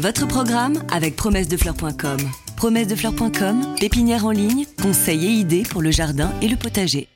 [0.00, 2.18] Votre programme avec promessedefleurs.com.
[2.56, 7.08] Promessedefleurs.com, pépinière en ligne, conseils et idées pour le jardin et le potager.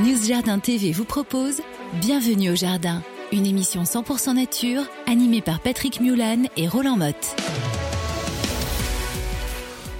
[0.00, 1.62] News Jardin TV vous propose
[1.94, 3.02] Bienvenue au Jardin,
[3.32, 7.34] une émission 100% nature animée par Patrick Mulan et Roland Motte.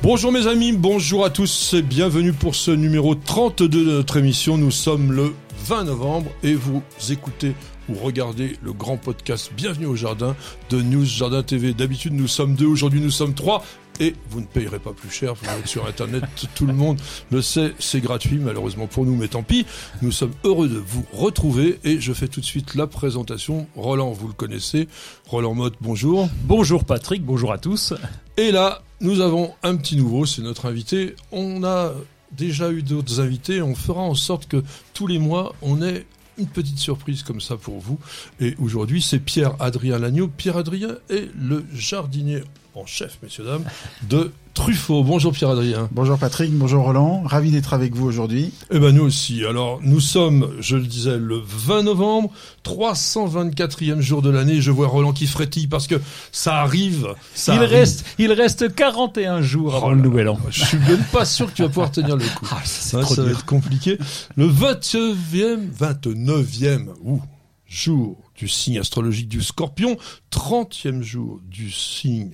[0.02, 4.58] Bonjour mes amis, bonjour à tous et bienvenue pour ce numéro 32 de notre émission.
[4.58, 5.32] Nous sommes le
[5.64, 7.54] 20 novembre et vous écoutez
[7.88, 10.36] ou regardez le grand podcast Bienvenue au Jardin
[10.70, 11.74] de News Jardin TV.
[11.74, 13.64] D'habitude nous sommes deux, aujourd'hui nous sommes trois
[14.00, 17.00] et vous ne payerez pas plus cher, vous êtes sur internet, tout le monde
[17.30, 19.66] le sait, c'est gratuit malheureusement pour nous, mais tant pis.
[20.00, 23.66] Nous sommes heureux de vous retrouver et je fais tout de suite la présentation.
[23.76, 24.88] Roland, vous le connaissez.
[25.26, 26.28] Roland Motte, bonjour.
[26.44, 27.94] Bonjour Patrick, bonjour à tous.
[28.36, 31.16] Et là, nous avons un petit nouveau, c'est notre invité.
[31.30, 31.92] On a
[32.32, 34.62] déjà eu d'autres invités, on fera en sorte que
[34.94, 36.06] tous les mois, on ait
[36.38, 37.98] une petite surprise comme ça pour vous.
[38.40, 40.28] Et aujourd'hui, c'est Pierre-Adrien Lagneau.
[40.28, 42.42] Pierre-Adrien est le jardinier
[42.74, 43.64] en chef, messieurs, dames,
[44.08, 45.02] de Truffaut.
[45.02, 45.88] Bonjour Pierre-Adrien.
[45.92, 47.22] Bonjour Patrick, bonjour Roland.
[47.24, 48.52] Ravi d'être avec vous aujourd'hui.
[48.70, 49.44] Eh ben nous aussi.
[49.46, 52.30] Alors nous sommes, je le disais, le 20 novembre,
[52.64, 54.60] 324e jour de l'année.
[54.60, 55.94] Je vois Roland qui frétille parce que
[56.32, 57.14] ça arrive.
[57.34, 57.70] Ça il arrive.
[57.70, 60.38] reste, il reste 41 jours avant Oh le là nouvel an.
[60.50, 62.46] Je suis même pas sûr que tu vas pouvoir tenir le coup.
[62.52, 63.96] Ah, ça, c'est Ouais, trop ça va être compliqué.
[64.36, 67.22] Le 29e, 29e, ouh,
[67.66, 69.96] jour du signe astrologique du scorpion,
[70.30, 72.32] 30e jour du signe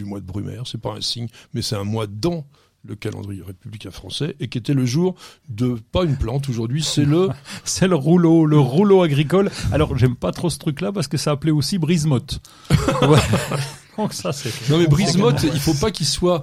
[0.00, 2.46] du mois de Brumaire, c'est pas un signe, mais c'est un mois dans
[2.86, 5.14] le calendrier républicain français, et qui était le jour
[5.50, 7.28] de, pas une plante aujourd'hui, c'est le,
[7.64, 9.50] C'est le rouleau, le rouleau agricole.
[9.72, 12.40] Alors, j'aime pas trop ce truc-là parce que ça appelait aussi brise-motte.
[13.02, 13.18] Ouais.
[13.96, 14.70] Donc ça, c'est...
[14.70, 16.42] non mais Brise-Motte, il faut pas qu'il soit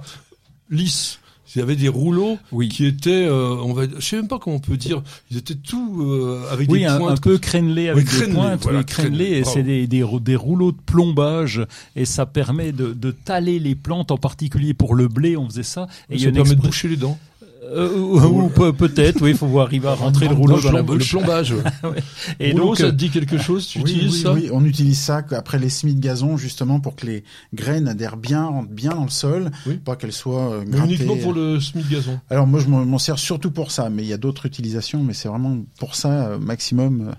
[0.70, 1.18] lisse.
[1.54, 2.68] Il y avait des rouleaux Oui.
[2.68, 5.54] qui étaient, euh, on va, je sais même pas comment on peut dire, ils étaient
[5.54, 7.18] tout euh, avec Oui, des un, pointes.
[7.18, 10.02] un peu crénelé avec Oui, des pointes, voilà, oui, crénelé, crénelé, et c'est des, des,
[10.02, 11.62] rou- des rouleaux de plombage,
[11.96, 15.62] et ça permet de, de taler les plantes, en particulier pour le blé, on faisait
[15.62, 15.86] ça.
[16.10, 17.18] Et il y ça a permet de boucher les dents.
[17.64, 20.82] Euh, ou, ou peut- peut-être, oui, il faut arriver à rentrer le rouleau dans la
[20.82, 21.12] bouche.
[21.12, 21.54] Le plombage.
[22.40, 23.66] Et Rouleau, donc, ça te dit quelque chose?
[23.66, 24.32] Tu oui, utilises oui, ça?
[24.32, 27.24] oui, on utilise ça après les semis de gazon justement pour que les
[27.54, 29.74] graines adhèrent bien, rentrent bien dans le sol, Oui.
[29.76, 30.94] pas qu'elles soient euh, Mais grattées.
[30.94, 32.20] uniquement pour le semis de gazon.
[32.30, 35.12] Alors moi je m'en sers surtout pour ça, mais il y a d'autres utilisations, mais
[35.12, 37.12] c'est vraiment pour ça euh, maximum euh,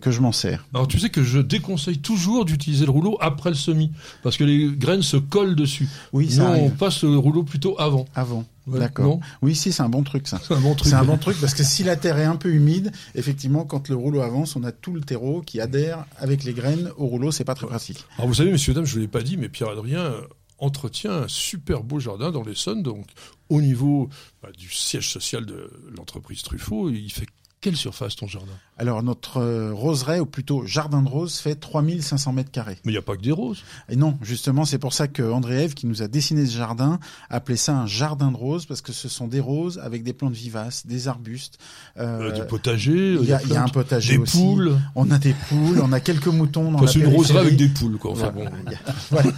[0.00, 0.66] que je m'en sers.
[0.74, 3.90] Alors tu sais que je déconseille toujours d'utiliser le rouleau après le semis,
[4.22, 5.88] parce que les graines se collent dessus.
[6.12, 6.70] Oui, Nous, ça on arrive.
[6.72, 8.06] passe le rouleau plutôt avant.
[8.14, 8.44] Avant.
[8.66, 9.04] Ouais, D'accord.
[9.06, 10.40] non Oui, si, c'est un bon truc ça.
[10.46, 10.90] C'est un bon truc.
[10.90, 13.88] C'est un bon truc parce que si la terre est un peu humide, effectivement, quand
[13.88, 17.30] le rouleau avance, on a tout le terreau qui adhère avec les graines au rouleau.
[17.32, 18.04] C'est pas très pratique.
[18.18, 20.20] Alors vous savez, messieurs dames, je ne vous l'ai pas dit, mais Pierre-Adrien euh,
[20.58, 23.06] entretient un super beau jardin dans l'Essonne, donc
[23.48, 24.08] au niveau
[24.42, 27.26] bah, du siège social de l'entreprise Truffaut, il fait
[27.60, 28.52] quelle surface ton jardin?
[28.80, 32.78] Alors notre euh, roseraie, ou plutôt jardin de roses, fait 3500 mètres carrés.
[32.86, 33.62] Mais il n'y a pas que des roses.
[33.90, 36.98] Et non, justement, c'est pour ça que André Ève, qui nous a dessiné ce jardin,
[37.28, 40.32] appelait ça un jardin de roses, parce que ce sont des roses avec des plantes
[40.32, 41.58] vivaces, des arbustes.
[41.98, 44.38] Euh, euh, du potager, il y, a, des il y a un potager des aussi.
[44.38, 44.78] poules.
[44.94, 47.68] On a des poules, on a quelques moutons dans la c'est une roseraie avec des
[47.68, 48.12] poules, quoi.
[48.12, 48.50] Enfin, Voilà.
[48.50, 48.56] bon.
[49.10, 49.30] Voilà.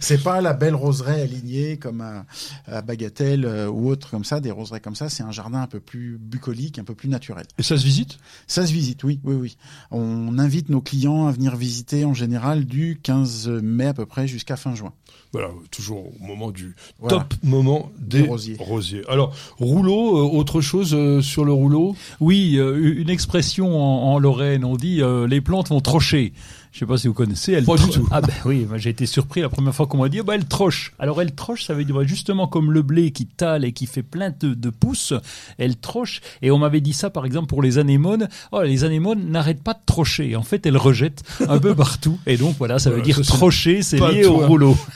[0.00, 2.26] C'est pas la belle roseraie alignée comme à,
[2.66, 5.08] à Bagatelle euh, ou autre comme ça, des roseraies comme ça.
[5.08, 7.46] C'est un jardin un peu plus bucolique, un peu plus naturel.
[7.56, 8.18] Et ça se visite?
[8.46, 9.56] Ça se visite, oui, oui, oui.
[9.90, 14.26] On invite nos clients à venir visiter en général du 15 mai à peu près
[14.26, 14.92] jusqu'à fin juin.
[15.32, 17.18] Voilà, toujours au moment du Voilà.
[17.18, 18.28] top moment des, Des
[18.58, 19.02] rosiers.
[19.08, 21.94] Alors, rouleau, euh, autre chose euh, sur le rouleau?
[22.20, 26.32] Oui, euh, une expression en, en Lorraine, on dit euh, les plantes vont trocher.
[26.72, 27.52] Je sais pas si vous connaissez.
[27.52, 28.06] Elles Pas du tout.
[28.10, 30.92] Ah ben oui, j'ai été surpris la première fois qu'on m'a dit, bah elle troche.
[30.98, 34.02] Alors elle troche, ça veut dire justement comme le blé qui tale et qui fait
[34.02, 35.14] plein de, de pousses,
[35.58, 36.20] elle troche.
[36.42, 38.28] Et on m'avait dit ça par exemple pour les anémones.
[38.52, 40.36] Oh, les anémones n'arrêtent pas de trocher.
[40.36, 42.18] En fait, elles rejettent un peu partout.
[42.26, 44.76] Et donc voilà, ça veut dire trocher, c'est lié au rouleau.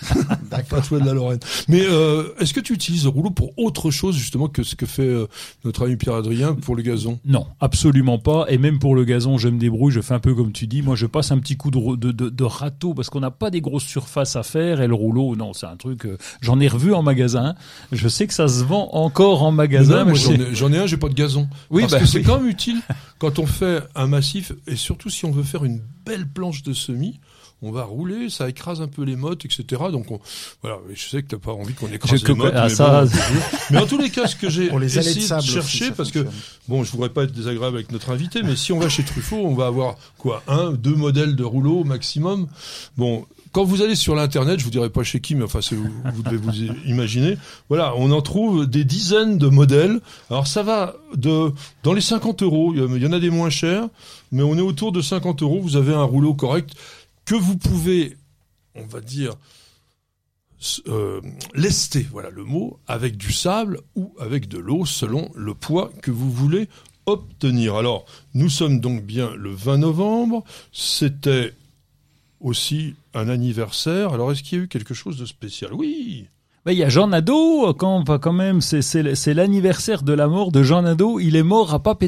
[0.71, 1.41] Pas toi de la Lorraine.
[1.69, 4.87] Mais euh, est-ce que tu utilises le rouleau pour autre chose justement que ce que
[4.87, 5.27] fait euh,
[5.65, 7.19] notre ami Pierre-Adrien pour le gazon?
[7.25, 8.47] Non, absolument pas.
[8.49, 10.83] Et même pour le gazon, je me débrouille, je fais un peu comme tu dis.
[10.83, 13.51] Moi, je passe un petit coup de, de, de, de râteau parce qu'on n'a pas
[13.51, 14.81] des grosses surfaces à faire.
[14.81, 16.07] Et le rouleau, non, c'est un truc.
[16.07, 17.55] euh, j'en ai revu en magasin.
[17.93, 20.05] Je sais que ça se vend encore en magasin.
[20.05, 20.15] Moi,
[20.53, 21.49] j'en ai, un, j'ai pas de gazon.
[21.71, 22.25] Oui, Parce bah que c'est oui.
[22.25, 22.81] quand même utile
[23.19, 26.73] quand on fait un massif et surtout si on veut faire une belle planche de
[26.73, 27.21] semis.
[27.65, 29.65] On va rouler, ça écrase un peu les mottes, etc.
[29.91, 30.21] Donc on,
[30.63, 33.05] voilà, je sais que t'as pas envie qu'on écrase Je les mottes, ah, mais, ça-
[33.05, 33.11] bon,
[33.71, 36.11] mais en tous les cas, ce que j'ai de essayé de aussi, chercher, ça parce
[36.11, 36.27] que.
[36.69, 39.37] Bon, je voudrais pas être désagréable avec notre invité, mais si on va chez Truffaut,
[39.45, 42.47] on va avoir quoi Un, deux modèles de rouleaux au maximum.
[42.97, 45.75] Bon, quand vous allez sur l'internet, je vous dirai pas chez qui, mais enfin, c'est-
[45.77, 46.53] vous, vous devez vous
[46.87, 47.37] imaginer.
[47.69, 50.01] Voilà, on en trouve des dizaines de modèles.
[50.31, 51.53] Alors ça va de
[51.83, 52.73] dans les 50 euros.
[52.75, 53.87] Il y a- il y en a des moins chers,
[54.33, 55.61] mais on est autour de 50 euros.
[55.63, 56.71] Vous avez un rouleau correct
[57.25, 58.17] que vous pouvez,
[58.75, 59.35] on va dire,
[60.89, 61.21] euh,
[61.55, 66.11] lester, voilà le mot, avec du sable ou avec de l'eau selon le poids que
[66.11, 66.69] vous voulez
[67.07, 67.75] obtenir.
[67.77, 70.43] Alors, nous sommes donc bien le 20 novembre,
[70.73, 71.53] c'était
[72.41, 74.13] aussi un anniversaire.
[74.15, 75.73] Alors, est-ce qu'il y a eu quelque chose de spécial?
[75.75, 76.27] Oui
[76.67, 80.83] Il y a Jean Nadeau, quand, quand même, c'est- l'anniversaire de la mort de Jean
[80.83, 81.21] Nadeau.
[81.21, 81.99] Il est mort à pas.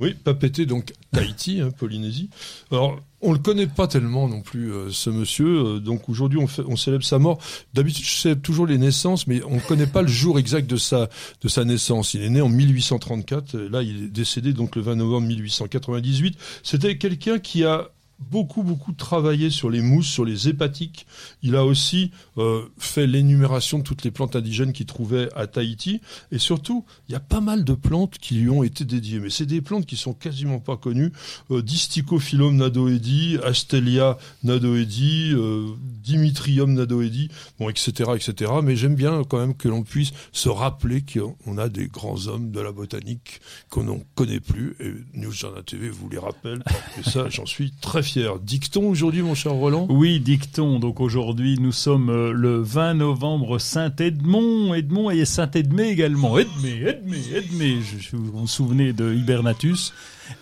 [0.00, 2.30] Oui, Papété, donc Tahiti, hein, Polynésie.
[2.70, 5.46] Alors, on le connaît pas tellement non plus, euh, ce monsieur.
[5.46, 7.38] euh, donc aujourd'hui, on, célèbre sa mort.
[7.74, 10.76] D'habitude, je célèbre toujours les naissances, mais on ne connaît pas le jour exact de
[10.76, 11.10] sa,
[11.42, 12.14] de sa naissance.
[12.14, 13.54] Il est né en 1834.
[13.56, 16.38] et Là, il est décédé donc le 20 novembre 1898.
[16.62, 21.06] C'était quelqu'un qui a beaucoup, beaucoup travaillé sur les mousses, sur les hépatiques.
[21.42, 26.00] Il a aussi euh, fait l'énumération de toutes les plantes indigènes qu'il trouvait à Tahiti.
[26.30, 29.20] Et surtout, il y a pas mal de plantes qui lui ont été dédiées.
[29.20, 31.12] Mais c'est des plantes qui sont quasiment pas connues.
[31.50, 35.68] Euh, Distichophyllum nadoedi, Astelia nadoedi, euh,
[36.02, 38.52] Dimitrium nadoedi, bon, etc., etc.
[38.62, 42.50] Mais j'aime bien quand même que l'on puisse se rappeler qu'on a des grands hommes
[42.50, 43.40] de la botanique
[43.70, 44.76] qu'on ne connaît plus.
[44.80, 46.62] Et News Journal TV vous les rappelle.
[46.98, 48.09] Et ça, j'en suis très fier.
[48.42, 49.86] Dicton aujourd'hui, mon cher Roland?
[49.88, 50.78] Oui, dicton.
[50.78, 56.38] Donc aujourd'hui, nous sommes euh, le 20 novembre, Saint-Edmond, Edmond et Saint-Edmé également.
[56.38, 57.78] Edmé, Edmé, Edmé.
[57.82, 59.92] Je, vous vous souvenez de Hibernatus?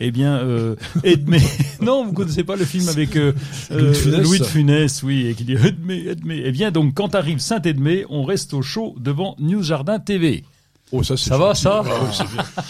[0.00, 1.40] Eh bien, euh, Edmé.
[1.80, 3.32] non, vous connaissez pas le film avec euh,
[3.70, 4.22] Louis de Funès.
[4.22, 6.42] Louis de Funès, oui, et qui dit Edmé, Edmé.
[6.44, 10.44] Eh bien, donc quand arrive Saint-Edmé, on reste au chaud devant News Jardin TV.
[10.90, 11.82] Oh, ça, va, ça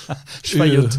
[0.08, 0.14] Ah.
[0.44, 0.98] Je faillote.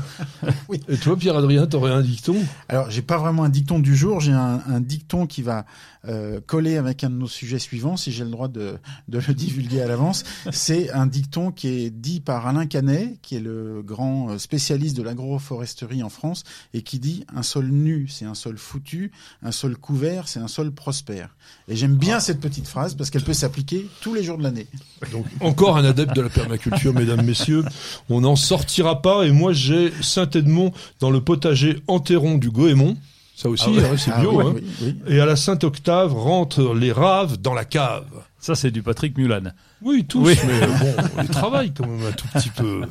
[0.88, 2.36] Et toi, Pierre-Adrien, t'aurais un dicton?
[2.68, 5.66] Alors, j'ai pas vraiment un dicton du jour, j'ai un, un dicton qui va
[6.07, 8.77] euh, coller avec un de nos sujets suivants, si j'ai le droit de,
[9.10, 10.24] de le divulguer à l'avance.
[10.51, 14.95] C'est un dicton qui est dit par Alain Canet, qui est le grand euh, spécialiste
[14.95, 16.44] de l'agroforesterie en France,
[16.74, 19.12] et qui dit un sol nu, c'est un sol foutu,
[19.44, 21.36] un sol couvert, c'est un sol prospère.
[21.68, 24.68] Et j'aime bien cette petite phrase parce qu'elle peut s'appliquer tous les jours de l'année.
[25.12, 27.63] Donc, encore un adepte de la permaculture, mesdames, messieurs.
[28.09, 29.23] On n'en sortira pas.
[29.25, 32.97] Et moi, j'ai Saint-Edmond dans le potager enterron du Goémon.
[33.35, 33.85] Ça aussi, Ah ouais.
[33.85, 34.39] hein, c'est Ah bio.
[34.41, 34.53] hein.
[34.56, 34.95] oui, oui.
[35.07, 38.06] Et à la Sainte-Octave rentrent les raves dans la cave.
[38.39, 39.51] Ça, c'est du Patrick Mulan.
[39.81, 40.35] Oui, tous, Oui.
[40.45, 42.81] mais bon, on les travaille quand même un tout petit peu.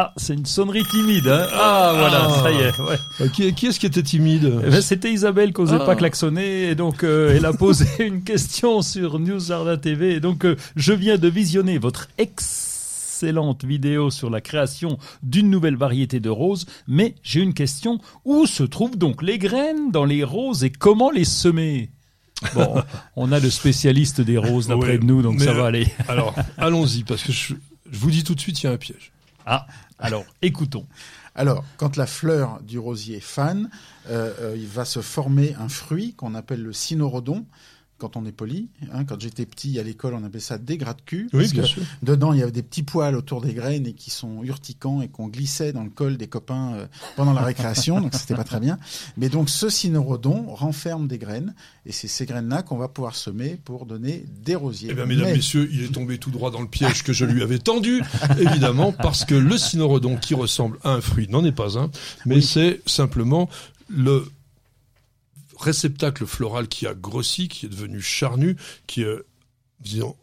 [0.00, 1.26] Ah, c'est une sonnerie timide.
[1.26, 2.78] Hein ah, voilà, ça y est.
[2.78, 2.98] Ouais.
[3.20, 5.84] Euh, qui qui est-ce qui était timide Eh ben, C'était Isabelle qui n'osait Ah.
[5.84, 10.20] pas klaxonner et donc euh, elle a posé une question sur News Jardin TV et
[10.20, 16.20] donc euh, je viens de visionner votre excellente vidéo sur la création d'une nouvelle variété
[16.20, 20.62] de roses mais j'ai une question où se trouvent donc les graines dans les roses
[20.62, 21.90] et comment les semer?
[22.54, 22.76] Bon,
[23.16, 25.88] on a le spécialiste des roses d'après Ouais, de nous donc ça va aller.
[26.06, 27.54] Alors, allons-y, parce que je,
[27.90, 29.10] je vous dis tout de suite, il y a un piège.
[29.44, 29.66] Ah,
[29.98, 30.86] alors écoutons.
[31.34, 33.70] Alors, quand la fleur du rosier fane,
[34.08, 37.46] euh, euh, il va se former un fruit qu'on appelle le cynorhodon.
[37.98, 41.28] Quand on est poli, hein, quand j'étais petit à l'école, on appelait ça des gratte-cul.
[41.32, 41.82] Oui, parce bien que sûr.
[42.04, 45.08] Dedans, il y avait des petits poils autour des graines et qui sont urticants et
[45.08, 46.86] qu'on glissait dans le col des copains euh,
[47.16, 48.78] pendant la récréation, donc c'était pas très bien.
[49.16, 51.54] Mais donc, ce cynorhodon renferme des graines
[51.86, 54.90] et c'est ces graines-là qu'on va pouvoir semer pour donner des rosiers.
[54.92, 57.24] Eh bien, mesdames, Mais- messieurs, il est tombé tout droit dans le piège que je
[57.24, 58.02] lui avais tendu,
[58.38, 61.90] évidemment, parce que le cynorhodon qui ressemble à un fruit n'en est pas un,
[62.26, 62.42] mais Oui.
[62.42, 63.48] c'est simplement
[63.88, 64.24] le
[65.58, 68.56] réceptacle floral qui a grossi, qui est devenu charnu,
[68.86, 69.22] qui est,
[69.80, 70.16] disons,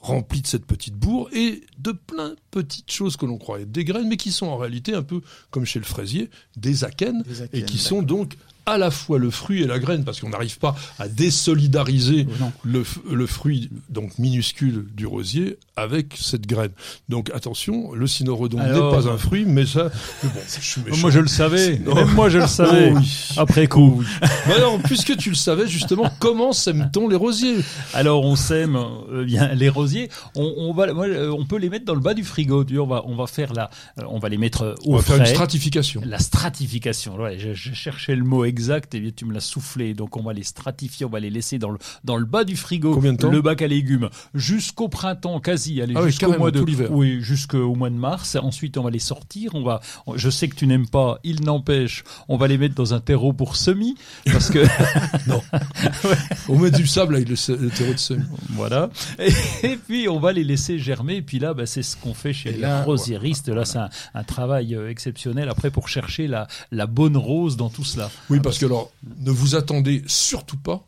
[0.00, 3.84] rempli de cette petite bourre et de plein de petites choses que l'on croyait des
[3.84, 7.40] graines, mais qui sont en réalité un peu comme chez le fraisier, des akènes, Des
[7.40, 10.28] et akènes, qui sont donc à la fois le fruit et la graine, parce qu'on
[10.30, 12.52] n'arrive pas à désolidariser Non.
[12.64, 16.70] le, fruit donc minuscule du rosier avec cette graine.
[17.08, 19.90] Donc attention, le cynorhodon n'est pas un fruit, mais ça,
[20.22, 20.96] mais bon, je suis méchant.
[20.98, 21.94] Moi je le savais, Non.
[21.94, 22.92] même moi je le savais.
[22.94, 23.28] Oh oui.
[23.36, 24.02] Après coup.
[24.46, 27.56] Mais alors, puisque tu le savais justement, comment sème-t-on les rosiers?
[27.94, 30.08] Alors on sème euh, bien les rosiers.
[30.36, 32.64] On, on va, moi, euh, on peut les mettre dans le bas du frigo.
[32.64, 34.92] Tu vois, On va, on va faire la, euh, on va les mettre euh, On
[34.94, 35.34] au va faire une frais.
[35.34, 36.02] stratification.
[36.04, 37.16] La stratification.
[37.16, 39.94] Ouais, je, je cherchais le mot exact et bien tu me l'as soufflé.
[39.94, 42.56] Donc on va les stratifier, on va les laisser dans le dans le bas du
[42.56, 42.94] frigo.
[42.94, 45.80] Combien de temps Le bac à légumes jusqu'au printemps quasi.
[45.80, 48.36] Allez, Ah jusqu'au mois de oui, jusqu'au mois de mars.
[48.40, 49.54] Ensuite on va les sortir.
[49.54, 49.80] On va.
[50.14, 51.18] je sais que tu n'aimes pas.
[51.24, 54.60] Il n'empêche, on va les mettre dans un terreau pour semis parce que
[56.48, 57.36] On met du sable avec le,
[57.70, 58.24] terreau de semi.
[58.50, 58.90] Voilà.
[59.18, 59.32] Et,
[59.66, 61.16] et puis on va les laisser germer.
[61.16, 63.48] Et puis là, bah, c'est ce qu'on fait chez Et les rosiéristes.
[63.48, 67.70] Là, c'est un, un travail euh, exceptionnel après pour chercher la, la bonne rose dans
[67.70, 68.10] tout cela.
[68.30, 70.86] Oui, parce que alors, ne vous attendez surtout pas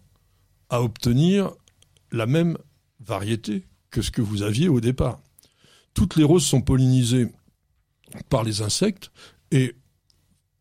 [0.69, 1.53] à obtenir
[2.11, 2.59] la même
[3.01, 5.21] variété que ce que vous aviez au départ.
[5.95, 7.29] Toutes les roses sont pollinisées
[8.29, 9.11] par les insectes
[9.51, 9.75] et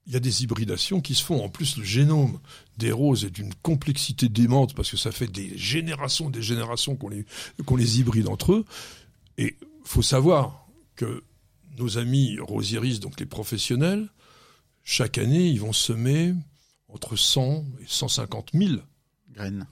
[0.06, 1.44] il y a des hybridations qui se font.
[1.44, 2.40] En plus, le génome
[2.78, 7.10] des roses est d'une complexité démente parce que ça fait des générations, des générations qu'on
[7.10, 7.26] les,
[7.66, 8.66] qu'on les hybride entre eux.
[9.38, 11.24] Et faut savoir que
[11.78, 14.10] nos amis rosieristes, donc les professionnels,
[14.84, 16.34] chaque année, ils vont semer
[16.94, 18.72] entre 100 et 150 000
[19.34, 19.66] Graines.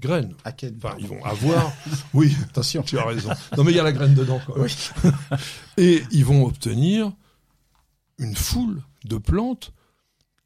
[0.00, 0.34] graines.
[0.44, 1.72] À quel Enfin, ils vont avoir.
[2.14, 2.82] oui, Attention.
[2.82, 3.30] tu as raison.
[3.56, 4.40] Non, mais il y a la graine dedans.
[4.56, 4.74] Oui.
[5.78, 7.12] Et ils vont obtenir
[8.18, 9.72] une foule de plantes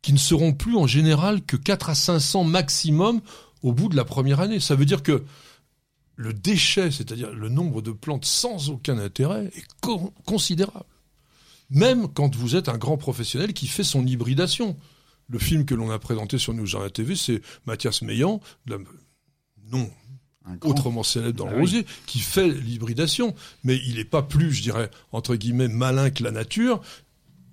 [0.03, 3.21] qui ne seront plus en général que 4 à 500 maximum
[3.63, 4.61] au bout de la première année.
[4.61, 5.25] Ça veut dire que
[6.17, 10.85] le déchet, c'est-à-dire le nombre de plantes sans aucun intérêt, est co- considérable.
[11.71, 14.77] Même quand vous êtes un grand professionnel qui fait son hybridation.
[15.31, 18.79] Le film que l'on a présenté sur Nous Jardin TV, c'est Mathias Meillan, la-
[19.73, 19.91] non
[20.63, 21.61] autrement célèbre dans Ah le oui.
[21.63, 23.35] rosier, qui fait l'hybridation.
[23.63, 26.81] Mais il n'est pas plus, je dirais, entre guillemets, malin que la nature.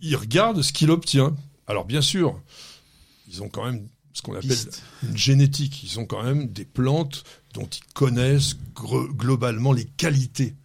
[0.01, 1.35] Il regarde ce qu'il obtient.
[1.67, 2.41] Alors bien sûr,
[3.27, 4.81] ils ont quand même ce qu'on appelle Piste.
[5.03, 5.83] une génétique.
[5.83, 10.55] Ils ont quand même des plantes dont ils connaissent globalement les qualités.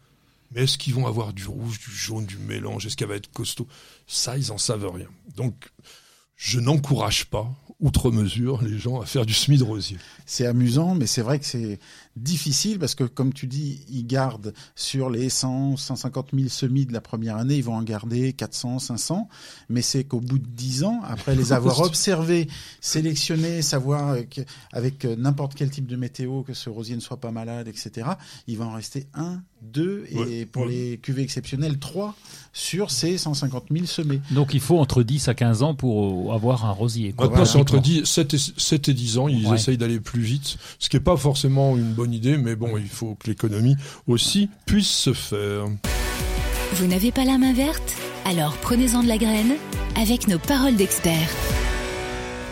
[0.52, 2.86] Mais est-ce qu'ils vont avoir du rouge, du jaune, du mélange?
[2.86, 3.66] Est-ce qu'elle va être costaud?
[4.06, 5.08] Ça, ils en savent rien.
[5.36, 5.70] Donc,
[6.44, 9.96] je n'encourage pas, outre mesure, les gens à faire du semis de rosier.
[10.26, 11.78] C'est amusant, mais c'est vrai que c'est
[12.16, 16.92] difficile parce que, comme tu dis, ils gardent sur les 100, 150 000 semis de
[16.92, 19.28] la première année, ils vont en garder 400, 500.
[19.68, 22.48] Mais c'est qu'au bout de 10 ans, après les avoir observés,
[22.80, 24.16] sélectionnés, savoir
[24.72, 28.10] avec euh, n'importe quel type de météo que ce rosier ne soit pas malade, etc.,
[28.48, 30.72] il va en rester un, deux, et Ouais, pour ouais.
[30.72, 32.16] les cuvées exceptionnelles, trois
[32.52, 34.20] sur ces 150 000 semés.
[34.30, 37.12] Donc il faut entre 10 à 15 ans pour avoir un rosier.
[37.12, 37.28] quoi.
[37.28, 38.02] Maintenant, c'est entre Pratiquement.
[38.02, 39.28] 10, 7, et, 7 et 10 ans.
[39.28, 39.56] Ils Ouais.
[39.56, 42.88] essayent d'aller plus vite, ce qui n'est pas forcément une bonne idée, mais bon, il
[42.88, 45.64] faut que l'économie aussi puisse se faire.
[46.74, 47.94] Vous n'avez pas la main verte?
[48.24, 49.54] Alors prenez-en de la graine
[49.96, 51.30] avec nos paroles d'experts.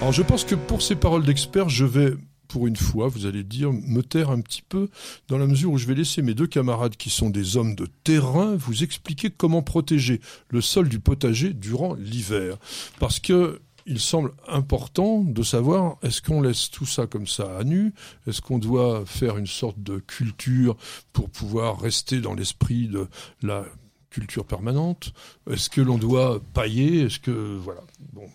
[0.01, 2.15] Alors, je pense que pour ces paroles d'experts, je vais,
[2.51, 4.89] pour une fois, vous allez dire, me taire un petit peu,
[5.29, 7.87] dans la mesure où je vais laisser mes deux camarades qui sont des hommes de
[8.03, 12.57] terrain vous expliquer comment protéger le sol du potager durant l'hiver.
[12.99, 17.63] Parce que, il semble important de savoir est-ce qu'on laisse tout ça comme ça à
[17.63, 17.95] nu?
[18.27, 20.77] Est-ce qu'on doit faire une sorte de culture
[21.13, 23.07] pour pouvoir rester dans l'esprit de
[23.43, 23.65] la
[24.11, 25.13] culture permanente?
[25.49, 27.03] Est-ce que l'on doit pailler?
[27.03, 27.81] Est-ce que voilà.
[28.13, 28.29] Bon,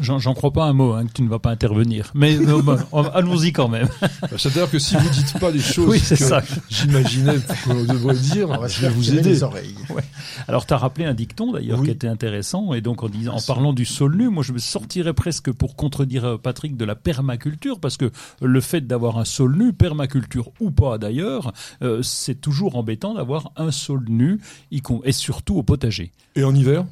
[0.00, 2.10] j'en j'en crois pas un mot, hein, que tu ne vas pas intervenir.
[2.14, 2.60] Mais euh,
[3.14, 3.88] allons-y quand même.
[4.00, 6.42] Bah, C'est-à-dire que si vous dites pas les choses Oui, c'est que ça.
[6.70, 9.28] j'imaginais qu'on devrait dire, On va je vais vous aider.
[9.30, 9.74] les oreilles.
[10.48, 11.86] Alors, tu as rappelé un dicton d'ailleurs Oui.
[11.86, 12.72] qui était intéressant.
[12.74, 15.76] Et donc, en, disant, en parlant du sol nu, moi, je me sortirais presque pour
[15.76, 20.50] contredire euh, Patrick de la permaculture, parce que le fait d'avoir un sol nu, permaculture
[20.60, 24.40] ou pas d'ailleurs, euh, c'est toujours embêtant d'avoir un sol nu,
[25.04, 26.12] et surtout au potager.
[26.36, 26.84] Et en hiver?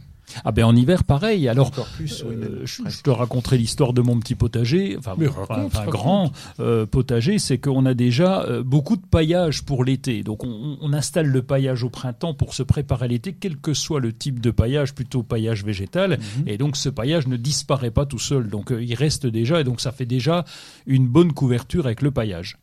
[0.45, 1.49] Ah ben en hiver, pareil.
[1.49, 5.15] Alors, plus, oui, Euh, je, te raconterai l'histoire de mon petit potager, enfin,
[5.49, 10.23] raconte, grand euh, potager, c'est qu'on a déjà euh, beaucoup de paillage pour l'été.
[10.23, 13.75] Donc on, on installe le paillage au printemps pour se préparer à l'été, quel que
[13.75, 16.19] soit le type de paillage, plutôt paillage végétal.
[16.19, 16.49] Mhm.
[16.49, 18.49] Et donc ce paillage ne disparaît pas tout seul.
[18.49, 20.45] Donc il reste déjà, et donc ça fait déjà
[20.87, 22.57] une bonne couverture avec le paillage.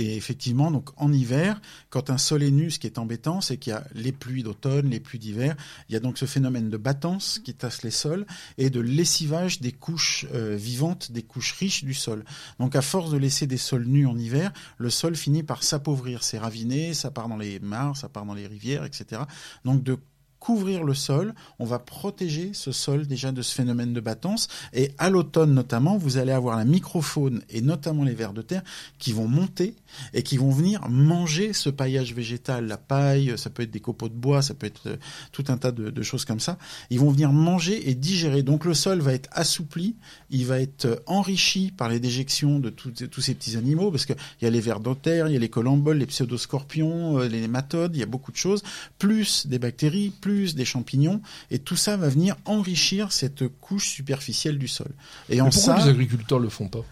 [0.00, 3.58] Et effectivement, donc en hiver, quand un sol est nu, ce qui est embêtant, c'est
[3.58, 5.54] qu'il y a les pluies d'automne, les pluies d'hiver.
[5.90, 8.24] Il y a donc ce phénomène de battance qui tasse les sols
[8.56, 12.24] et de lessivage des couches euh, vivantes, des couches riches du sol.
[12.58, 16.22] Donc à force de laisser des sols nus en hiver, le sol finit par s'appauvrir,
[16.22, 19.20] c'est raviné, ça part dans les mares, ça part dans les rivières, etc.
[19.66, 19.98] Donc de
[20.40, 24.48] couvrir le sol, on va protéger ce sol déjà de ce phénomène de battance.
[24.72, 28.62] Et à l'automne notamment, vous allez avoir la microfaune et notamment les vers de terre
[28.98, 29.76] qui vont monter
[30.14, 34.08] et qui vont venir manger ce paillage végétal, la paille, ça peut être des copeaux
[34.08, 34.96] de bois, ça peut être euh,
[35.32, 36.56] tout un tas de, choses comme ça.
[36.88, 38.42] Ils vont venir manger et digérer.
[38.42, 39.96] Donc le sol va être assoupli,
[40.30, 44.06] il va être euh, enrichi par les déjections de tous tous ces petits animaux, parce
[44.06, 47.28] qu'il y a les vers de terre, il y a les colamboles, les pseudoscorpions, euh,
[47.28, 48.62] les nématodes, il y a beaucoup de choses,
[48.98, 51.20] plus des bactéries, plus des champignons,
[51.50, 54.90] et tout ça va venir enrichir cette couche superficielle du sol.
[55.28, 56.84] Et Mais en pourquoi ça, les agriculteurs le font pas?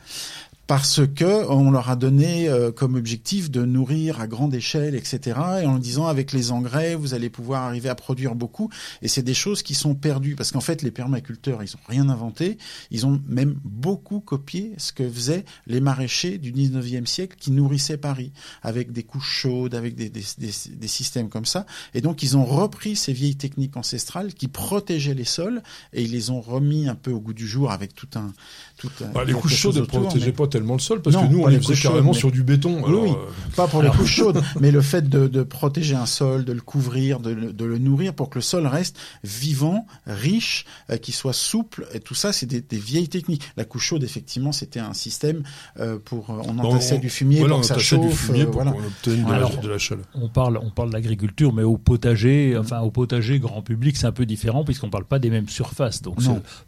[0.68, 5.38] Parce que on leur a donné euh, comme objectif de nourrir à grande échelle, etc.
[5.62, 8.68] Et en disant avec les engrais, vous allez pouvoir arriver à produire beaucoup.
[9.00, 12.10] Et c'est des choses qui sont perdues parce qu'en fait, les permaculteurs, ils ont rien
[12.10, 12.58] inventé.
[12.90, 17.96] Ils ont même beaucoup copié ce que faisaient les maraîchers du 19e siècle qui nourrissaient
[17.96, 18.30] Paris
[18.62, 21.64] avec des couches chaudes, avec des, des, des, des systèmes comme ça.
[21.94, 25.62] Et donc, ils ont repris ces vieilles techniques ancestrales qui protégeaient les sols
[25.94, 28.34] et ils les ont remis un peu au goût du jour avec tout un,
[28.76, 31.26] tout un Bah, Les couches chaudes ne protégeaient mais- pas tellement le sol parce Non,
[31.26, 32.76] que nous on les faisait carrément chaudes, mais- sur du béton.
[32.82, 33.10] Oui, alors, oui.
[33.10, 36.52] euh, Pas pour les couches chaudes, mais le fait de, de protéger un sol, de
[36.52, 40.96] le couvrir, de, le- de le nourrir pour que le sol reste vivant, riche, euh,
[40.96, 41.86] qu'il soit souple.
[41.94, 43.42] Et tout ça, c'est des, des vieilles techniques.
[43.56, 45.42] La couche chaude, effectivement, c'était un système
[45.80, 47.80] euh, pour euh, on bon, entassait on- du fumier voilà, pour on que ça du
[47.82, 48.26] chauffe.
[48.26, 48.72] fumier euh, pour voilà.
[48.72, 50.04] qu'on obtienne de, Alors, la, de la chaleur.
[50.14, 54.12] On parle, on parle d'agriculture, mais au potager, enfin au potager grand public, c'est un
[54.12, 56.02] peu différent puisqu'on parle pas des mêmes surfaces.
[56.02, 56.18] Donc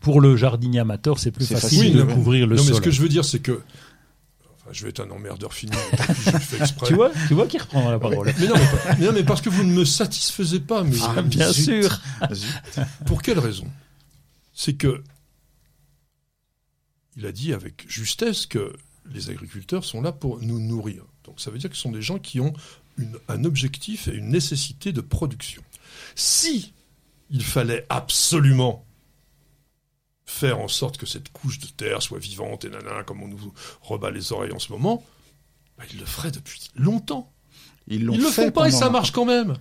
[0.01, 2.77] pour le jardinier amateur, c'est plus facile, facile, de couvrir le non, mais sol.
[2.77, 3.61] ce que je veux dire, c'est que.
[4.71, 5.73] Enfin, je vais être un emmerdeur fini,
[6.27, 6.87] je le fais exprès.
[6.87, 8.33] Tu vois, tu vois qui reprend la parole.
[8.39, 10.85] mais non, mais, pas- mais non, mais parce que vous ne me satisfaisez pas.
[10.85, 11.65] Mais Ah, Bien zut.
[11.65, 12.01] sûr.
[12.33, 12.55] Zut.
[13.07, 13.67] pour quelle raison?
[14.55, 15.03] C'est que.
[17.17, 18.73] Il a dit avec justesse que
[19.13, 21.05] les agriculteurs sont là pour nous nourrir.
[21.25, 22.53] Donc ça veut dire que ce sont des gens qui ont
[22.97, 25.63] une- un objectif et une nécessité de production.
[26.15, 26.73] Si
[27.31, 28.85] il fallait absolument
[30.31, 33.53] faire en sorte que cette couche de terre soit vivante et nanana, comme on nous
[33.83, 35.05] rebat les oreilles en ce moment,
[35.77, 37.33] bah, ils le feraient depuis longtemps.
[37.89, 39.57] Ils Ils le fait font pas et ça marche quand même.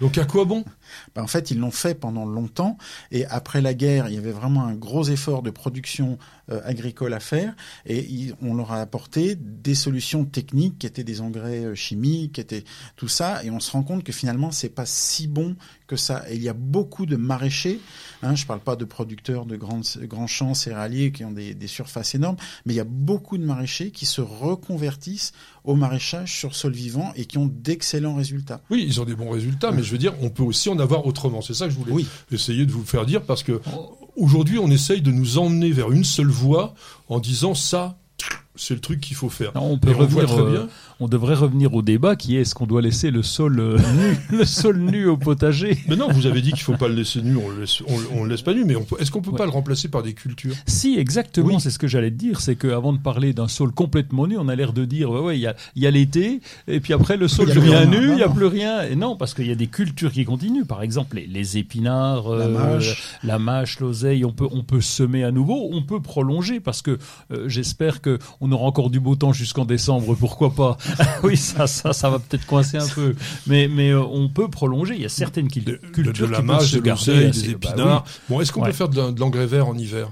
[0.00, 0.64] Donc à quoi bon?
[1.14, 2.78] Ben, en fait, ils l'ont fait pendant longtemps.
[3.10, 6.18] Et après la guerre, il y avait vraiment un gros effort de production
[6.50, 7.54] euh, agricole à faire.
[7.86, 12.40] Et on leur a apporté des solutions techniques qui étaient des engrais euh, chimiques, qui
[12.40, 12.64] étaient
[12.96, 13.44] tout ça.
[13.44, 16.24] Et on se rend compte que finalement, c'est pas si bon que ça.
[16.28, 17.80] Et il y a beaucoup de maraîchers.
[18.22, 21.66] Hein, je parle pas de producteurs de grandes, grands champs céréaliers qui ont des, des
[21.66, 25.32] surfaces énormes, mais il y a beaucoup de maraîchers qui se reconvertissent
[25.64, 28.60] au maraîchage sur sol vivant et qui ont d'excellents résultats.
[28.70, 31.06] Oui, ils ont des bons résultats, mais je veux dire, on peut aussi en avoir
[31.06, 31.42] autrement.
[31.42, 32.06] C'est ça que je voulais Oui.
[32.32, 33.60] essayer de vous faire dire, parce que
[34.16, 36.74] aujourd'hui, on essaye de nous emmener vers une seule voie
[37.08, 37.98] en disant ça,
[38.56, 39.52] c'est le truc qu'il faut faire.
[39.54, 40.38] Non, on peut Et revenir.
[40.38, 40.66] euh,
[41.00, 44.18] on devrait revenir au débat qui est est-ce qu'on doit laisser le sol euh, nu,
[44.38, 45.78] le sol nu au potager?
[45.88, 48.18] Mais non, vous avez dit qu'il faut pas le laisser nu, on le laisse, on,
[48.20, 49.36] on le laisse pas nu, mais est-ce qu'on peut Ouais.
[49.38, 50.54] pas le remplacer par des cultures?
[50.66, 51.60] Si, exactement, Oui.
[51.60, 52.40] c'est ce que j'allais te dire.
[52.40, 55.36] C'est qu'avant de parler d'un sol complètement nu, on a l'air de dire, ouais, ouais,
[55.36, 58.10] il y a, il y a l'été, et puis après le sol y devient nu,
[58.10, 58.82] il n'y a plus rien.
[58.82, 60.64] Et non, parce qu'il y a des cultures qui continuent.
[60.64, 63.18] Par exemple, les, les épinards, La euh, mâche.
[63.22, 66.98] la mâche, l'oseille, on peut, on peut semer à nouveau, on peut prolonger, parce que
[67.32, 70.76] euh, j'espère que on aura encore du beau temps jusqu'en décembre, pourquoi pas
[71.22, 73.14] Oui, ça, ça, ça va peut-être coincer un peu,
[73.46, 74.94] mais, mais euh, on peut prolonger.
[74.94, 77.30] Il y a certaines cul- de, de, cultures de la qui peuvent se de garder
[77.30, 78.04] des bah épinards.
[78.06, 78.12] oui.
[78.28, 78.68] Bon, est-ce qu'on Ouais.
[78.68, 80.08] peut faire de, de l'engrais vert en hiver?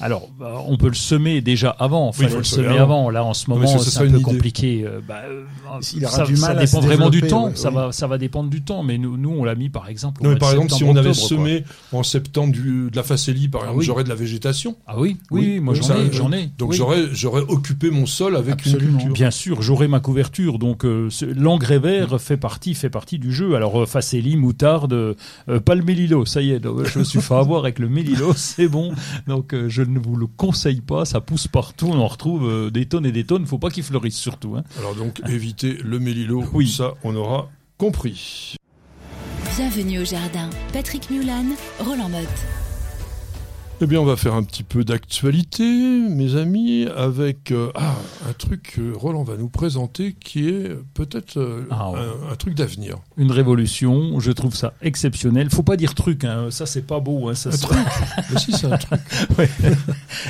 [0.00, 2.08] Alors, bah, on peut le semer déjà avant.
[2.08, 2.82] Enfin, Oui, il faut le semer avant.
[3.06, 3.10] avant.
[3.10, 4.22] Là, en ce moment, c'est sera un peu idée.
[4.22, 4.82] compliqué.
[4.86, 5.44] Euh, bah, euh,
[5.94, 7.46] Il ça, du mal ça à se dépend vraiment du temps.
[7.48, 7.74] ouais, ça oui.
[7.74, 8.82] va, ça va dépendre du temps.
[8.82, 10.20] Mais nous, nous, on l'a mis par exemple.
[10.22, 11.28] au Non, mais par exemple, si on avait octobre, quoi.
[11.36, 13.84] semé en septembre du, de la facélie, par Ah exemple, oui.
[13.86, 14.76] j'aurais de la végétation.
[14.86, 16.50] Ah oui, oui, moi j'en ai, j'en ai.
[16.58, 18.92] Donc j'aurais, j'aurais occupé mon sol avec Absolument.
[18.92, 19.12] une culture.
[19.14, 20.58] Bien sûr, j'aurai ma couverture.
[20.58, 23.54] Donc euh, ce- l'engrais vert fait partie, fait partie du jeu.
[23.54, 25.14] Alors facélie, moutarde, euh,
[25.64, 26.24] pas le mélilo.
[26.24, 28.92] Ça y est, je me suis fait avoir avec le mélilo, c'est bon.
[29.26, 31.04] Donc je ne vous le conseille pas.
[31.04, 31.86] Ça pousse partout.
[31.90, 33.46] On en retrouve euh, des tonnes et des tonnes.
[33.46, 34.56] Faut pas qu'il fleurisse surtout.
[34.56, 34.64] Hein.
[34.78, 36.68] Alors donc, éviter le mélilo, Oui.
[36.68, 37.48] ça, on aura
[37.78, 38.54] compris.
[39.56, 40.48] Bienvenue au jardin.
[40.72, 41.44] Patrick Mulan,
[41.80, 42.28] Roland Motte.
[43.82, 47.94] Eh bien, on va faire un petit peu d'actualité, mes amis, avec euh, ah,
[48.28, 51.98] un truc que Roland va nous présenter qui est peut-être euh, Ah ouais.
[51.98, 52.98] un, un truc d'avenir.
[53.16, 54.20] Une révolution.
[54.20, 55.48] Je trouve ça exceptionnel.
[55.48, 56.24] Faut pas dire truc.
[56.24, 56.48] Hein.
[56.50, 57.30] Ça c'est pas beau.
[57.30, 57.34] Hein.
[57.34, 57.78] Ça, Un truc
[58.30, 59.00] Mais si, c'est un truc.
[59.38, 59.48] Ouais.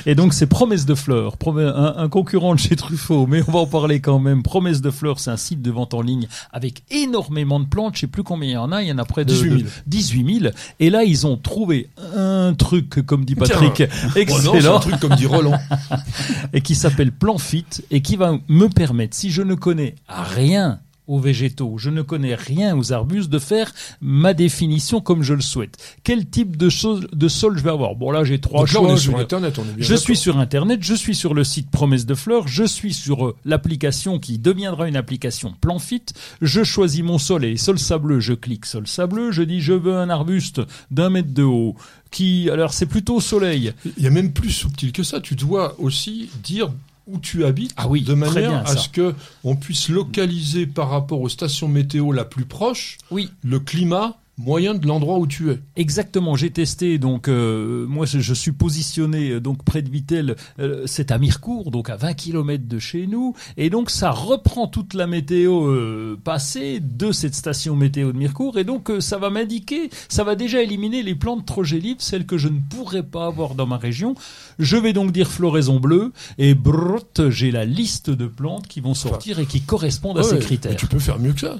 [0.07, 3.67] Et donc c'est Promesse de Fleurs, un concurrent de chez Truffaut, mais on va en
[3.67, 4.45] parler quand même.
[4.45, 7.97] Promesse de Fleurs, c'est un site de vente en ligne avec énormément de plantes.
[7.97, 8.83] Je sais plus combien il y en a.
[8.83, 9.63] Il y en a près de 18 000.
[9.63, 10.55] de 18 000.
[10.79, 15.01] Et là ils ont trouvé un truc, comme dit Patrick, Oh non, excellent un truc
[15.01, 15.59] comme dit Roland.
[16.53, 20.81] et qui s'appelle Plan Fit et qui va me permettre, si je ne connais rien
[21.07, 25.41] aux végétaux, je ne connais rien aux arbustes, de faire ma définition comme je le
[25.41, 25.77] souhaite.
[26.05, 27.97] Quel type de, chose, de sol je vais avoir?
[27.97, 28.89] Bon là j'ai trois Donc là, choix.
[28.91, 31.17] on est je sur dire- Internet, on est bien je suis sur Internet, je suis
[31.17, 35.53] sur le site Promesse de Fleurs, je suis sur euh, l'application qui deviendra une application
[35.61, 36.05] Planfit.
[36.43, 39.97] Je choisis mon sol et sol sableux, je clique sol sableux, je dis je veux
[39.97, 40.61] un arbuste
[40.93, 41.75] d'un mètre de haut.
[42.11, 43.73] Qui, alors c'est plutôt soleil.
[43.97, 45.21] Il y a même plus subtil que ça.
[45.21, 46.73] Tu dois aussi dire
[47.07, 50.91] où tu habites Ah oui, de manière bien, à ce que on puisse localiser par
[50.91, 55.51] rapport aux stations météo la plus proche Oui, le climat moyen de l'endroit où tu
[55.51, 55.59] es.
[55.77, 60.37] Exactement, j'ai testé donc euh, moi je, je suis positionné euh, donc près de Vitel,
[60.59, 64.67] euh, c'est à Mirecourt donc à 20 km de chez nous et donc ça reprend
[64.67, 69.19] toute la météo euh, passée de cette station météo de Mirecourt et donc euh, ça
[69.19, 73.03] va m'indiquer, ça va déjà éliminer les plantes trop gélives, celles que je ne pourrais
[73.03, 74.15] pas avoir dans ma région.
[74.59, 78.95] Je vais donc dire floraison bleue et brrrt, j'ai la liste de plantes qui vont
[78.95, 80.77] sortir et qui correspondent à ces mais critères.
[80.77, 81.59] tu peux faire mieux que ça.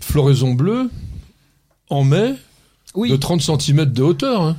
[0.00, 0.90] Floraison bleue
[1.90, 2.34] en mai
[2.94, 3.10] Oui.
[3.10, 4.42] de 30 cm de hauteur.
[4.42, 4.56] hein.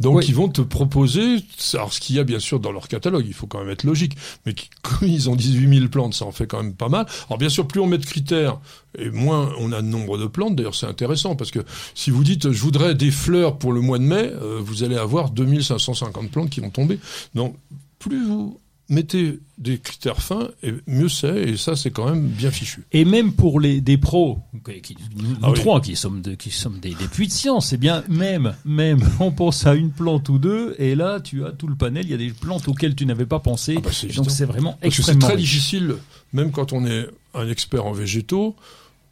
[0.00, 0.24] Donc Oui.
[0.28, 3.34] ils vont te proposer, alors ce qu'il y a bien sûr dans leur catalogue, il
[3.34, 4.16] faut quand même être logique,
[4.46, 4.54] mais
[5.02, 7.04] ils ont 18 000 plantes, ça en fait quand même pas mal.
[7.28, 8.58] Alors bien sûr, plus on met de critères,
[8.98, 10.56] et moins on a de nombre de plantes.
[10.56, 11.58] D'ailleurs, c'est intéressant parce que
[11.94, 14.96] si vous dites je voudrais des fleurs pour le mois de mai, euh, vous allez
[14.96, 16.98] avoir 2550 plantes qui vont tomber.
[17.34, 17.56] Donc
[17.98, 18.58] plus vous
[18.90, 22.84] mettez des critères fins, et mieux c'est, et ça c'est quand même bien fichu.
[22.92, 24.40] Et même pour les des pros,
[24.82, 25.58] qui, nous, nous Ah oui.
[25.58, 29.00] trois qui sommes de, qui sommes des, des puits de science, c'est bien même même
[29.20, 32.10] on pense à une plante ou deux et là tu as tout le panel, il
[32.10, 33.76] y a des plantes auxquelles tu n'avais pas pensé.
[33.78, 35.50] Ah bah, donc c'est vraiment Parce que c'est extrêmement très riche.
[35.50, 35.94] difficile,
[36.32, 38.56] même quand on est un expert en végétaux,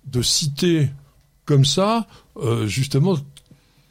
[0.06, 0.88] de citer
[1.44, 2.06] comme ça,
[2.42, 3.16] euh, justement,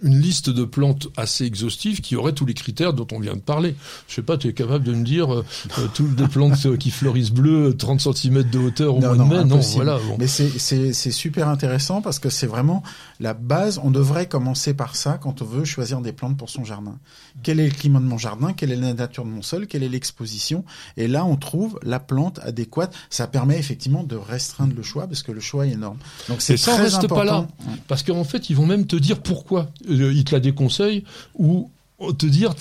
[0.03, 3.41] une liste de plantes assez exhaustive qui aurait tous les critères dont on vient de
[3.41, 3.75] parler.
[4.07, 5.45] Je sais pas, tu es capable de me dire euh,
[5.79, 9.17] euh, toutes les plantes euh, qui fleurissent bleues, 30 cm de hauteur au Non, mois
[9.17, 9.97] non, de mai Non, voilà.
[10.07, 10.17] bon.
[10.19, 12.83] Mais c'est super intéressant parce que c'est vraiment
[13.19, 13.79] la base.
[13.83, 16.97] On devrait commencer par ça quand on veut choisir des plantes pour son jardin.
[17.43, 18.53] Quel est le climat de mon jardin?
[18.53, 19.67] Quelle est la nature de mon sol?
[19.67, 20.63] Quelle est l'exposition?
[20.97, 22.93] Et là, on trouve la plante adéquate.
[23.09, 25.97] Ça permet effectivement de restreindre le choix parce que le choix est énorme.
[26.29, 27.15] Donc c'est très reste important.
[27.15, 27.47] pas là.
[27.87, 29.69] Parce qu'en fait, ils vont même te dire pourquoi.
[29.89, 31.03] Euh, ils te la déconseillent
[31.35, 31.69] ou
[32.17, 32.53] te dire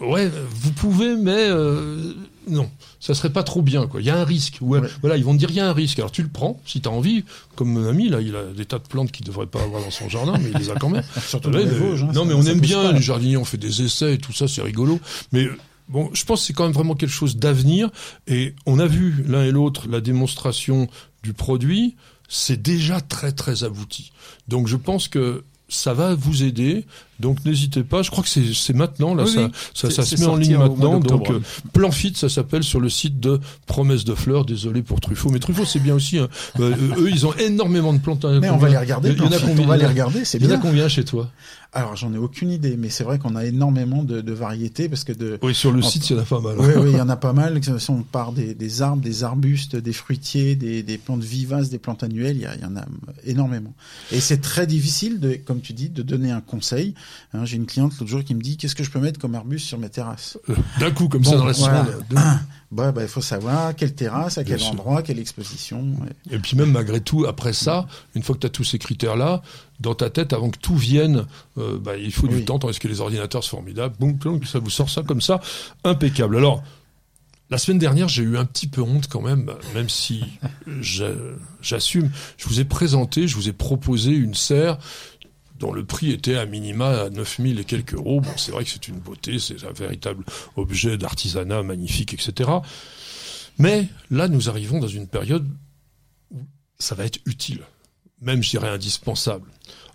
[0.00, 2.12] ouais, vous pouvez, mais euh,
[2.48, 3.86] non, ça serait pas trop bien.
[3.86, 4.00] Quoi.
[4.00, 4.58] Il y a un risque.
[4.60, 4.88] Ouais, Ouais.
[5.00, 5.98] Voilà, ils vont te dire il y a un risque.
[5.98, 7.24] Alors tu le prends si tu as envie.
[7.56, 9.90] Comme mon ami là, il a des tas de plantes qu'il devrait pas avoir dans
[9.90, 11.04] son jardin, mais il les a quand même.
[11.26, 12.92] Surtout Ouais, dans les Vosges, hein, non, mais on aime bien pas.
[12.92, 13.36] les jardiniers.
[13.36, 15.00] On fait des essais et tout ça, c'est rigolo.
[15.32, 15.48] Mais
[15.88, 17.90] bon, je pense que c'est quand même vraiment quelque chose d'avenir.
[18.26, 20.88] Et on a vu l'un et l'autre la démonstration
[21.22, 21.96] du produit.
[22.28, 24.12] C'est déjà très très abouti.
[24.48, 26.84] Donc je pense que ça va vous aider.
[27.22, 28.02] Donc n'hésitez pas.
[28.02, 29.24] Je crois que c'est c'est maintenant là.
[29.24, 29.44] Oui, ça
[29.88, 29.92] oui.
[29.92, 31.00] ça, se met en ligne maintenant.
[31.00, 31.40] Donc euh,
[31.72, 34.44] Plan Fit, ça s'appelle sur le site de Promesse de Fleurs.
[34.44, 36.18] Désolé pour Truffaut, mais Truffaut c'est bien aussi.
[36.18, 36.28] hein.
[36.60, 38.24] Euh, eux ils ont énormément de plantes.
[38.24, 39.10] hein, Mais on va les regarder.
[39.12, 40.24] Il y en a combien On va les regarder.
[40.24, 40.60] C'est Il y en a bien.
[40.70, 41.30] combien chez toi
[41.72, 45.04] Alors j'en ai aucune idée, mais c'est vrai qu'on a énormément de, de variétés parce
[45.04, 46.56] que de Oui, sur le En- site, il y en a pas mal.
[46.58, 47.60] Oui, oui, il y en a pas mal.
[47.60, 51.78] que On part des, des arbres, des arbustes, des fruitiers, des, des plantes vivaces, des
[51.78, 52.36] plantes annuelles.
[52.36, 52.84] Il y, a- il y en a
[53.24, 53.72] énormément.
[54.10, 56.94] Et c'est très difficile, de, comme tu dis, de donner un conseil.
[57.34, 59.34] Hein, J'ai une cliente l'autre jour qui me dit qu'est-ce que je peux mettre comme
[59.34, 60.38] arbuste sur mes terrasses.
[60.50, 61.84] Euh, D'un coup, comme ça, dans la voilà.
[61.84, 61.98] semaine.
[62.72, 64.70] Bah, bah, il faut savoir quelle terrasse, à Bien quel sûr.
[64.72, 65.82] endroit, quelle exposition.
[66.00, 66.34] ouais.
[66.34, 69.42] Et puis même malgré tout, après ça, une fois que tu as tous ces critères-là,
[69.78, 71.26] dans ta tête, avant que tout vienne,
[71.58, 73.94] euh, bah, il faut du temps, tandis que les ordinateurs sont formidables.
[74.00, 75.42] Boum, ça vous sort ça comme ça,
[75.84, 76.38] impeccable.
[76.38, 76.62] Alors,
[77.50, 80.24] la semaine dernière, j'ai eu un petit peu honte quand même, même si
[80.80, 81.10] j'a-
[81.60, 82.10] j'assume.
[82.38, 84.78] Je vous ai présenté, je vous ai proposé une serre
[85.62, 88.20] dont le prix était à minima à 9000 et quelques euros.
[88.20, 90.24] Bon, c'est vrai que c'est une beauté, c'est un véritable
[90.56, 92.50] objet d'artisanat magnifique, etc.
[93.58, 95.48] Mais là, nous arrivons dans une période
[96.32, 96.40] où
[96.80, 97.60] ça va être utile,
[98.20, 99.48] même je dirais indispensable.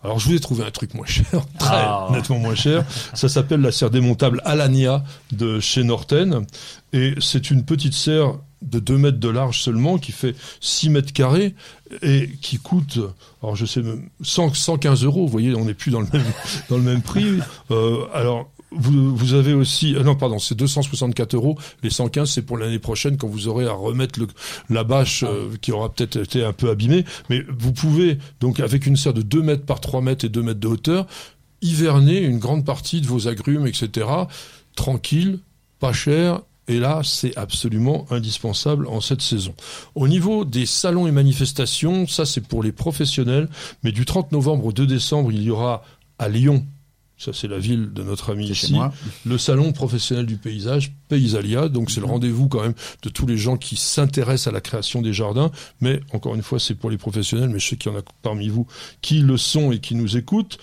[0.04, 1.26] Alors je vous ai trouvé un truc moins cher,
[1.60, 2.08] très Ah.
[2.12, 2.86] nettement moins cher.
[3.14, 5.04] Ça s'appelle la serre démontable Alania
[5.34, 6.46] de chez Norten.
[6.94, 11.14] Et c'est une petite serre de 2 mètres de large seulement, qui fait 6 mètres
[11.14, 11.56] carrés
[12.02, 13.00] et qui coûte,
[13.42, 15.26] alors je sais même, 100, 115 euros.
[15.26, 16.26] Vous voyez, on n'est plus dans le même,
[16.70, 17.40] dans le même prix.
[17.72, 21.58] Euh, alors, vous, vous avez aussi, ah non, pardon, c'est 264 euros.
[21.84, 24.28] Les 115, c'est pour l'année prochaine quand vous aurez à remettre le,
[24.70, 27.06] la bâche euh, qui aura peut-être été un peu abîmée.
[27.30, 30.42] Mais vous pouvez, donc, avec une serre de 2 mètres par 3 mètres et 2
[30.42, 31.08] mètres de hauteur,
[31.62, 34.08] hiverner une grande partie de vos agrumes, etc.
[34.76, 35.40] Tranquille,
[35.80, 36.42] pas cher.
[36.68, 39.54] Et là, c'est absolument indispensable en cette saison.
[39.96, 43.50] Au niveau des salons et manifestations, ça c'est pour les professionnels,
[43.84, 45.84] mais du 30 novembre au 2 décembre, il y aura
[46.20, 46.66] à Lyon,
[47.18, 48.76] ça c'est la ville de notre ami ici,
[49.26, 51.68] le salon professionnel du paysage, Paysalia.
[51.68, 55.02] Donc c'est le rendez-vous quand même de tous les gens qui s'intéressent à la création
[55.02, 55.52] des jardins.
[55.82, 58.04] Mais encore une fois, c'est pour les professionnels, mais je sais qu'il y en a
[58.22, 58.68] parmi vous
[59.02, 60.60] qui le sont et qui nous écoutent.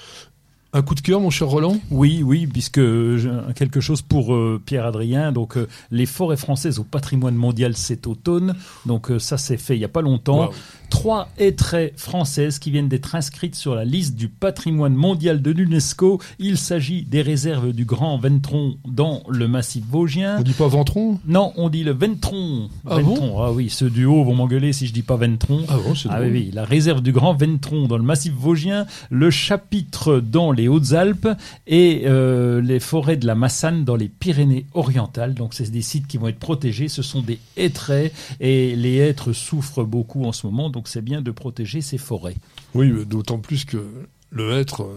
[0.76, 1.78] Un coup de cœur, mon cher Roland?
[1.92, 5.30] Oui, oui, puisque j'ai quelque chose pour euh, Pierre-Adrien.
[5.30, 8.56] Donc, euh, les forêts françaises au patrimoine mondial cet automne.
[8.84, 10.50] Donc, euh, ça s'est fait il y a pas longtemps.
[10.94, 11.57] Trois haies
[11.96, 16.20] françaises qui viennent d'être inscrites sur la liste du patrimoine mondial de l'UNESCO.
[16.38, 20.37] Il s'agit des réserves du Grand Ventron dans le massif vosgien.
[20.38, 22.70] On dit pas Ventron Non, on dit le Ventron.
[22.87, 23.42] Ah Ventron.
[23.42, 25.64] ah oui, ceux du haut vont m'engueuler si je dis pas Ventron.
[25.68, 28.87] Ah bon, c'est Ah oui, oui, la réserve du Grand Ventron dans le massif vosgien,
[29.11, 31.28] le chapitre dans les Hautes-Alpes
[31.66, 35.35] et euh, les forêts de la Massane dans les Pyrénées-Orientales.
[35.35, 36.87] Donc c'est des sites qui vont être protégés.
[36.87, 40.70] Ce sont des hêtraies et les hêtres souffrent beaucoup en ce moment.
[40.70, 42.37] Donc c'est bien de protéger ces forêts.
[42.75, 43.87] Oui, d'autant plus que
[44.31, 44.88] le hêtre,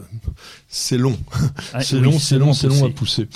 [0.68, 1.18] c'est long.
[1.74, 3.28] Ah, c'est oui, long, c'est long, c'est long à pousser.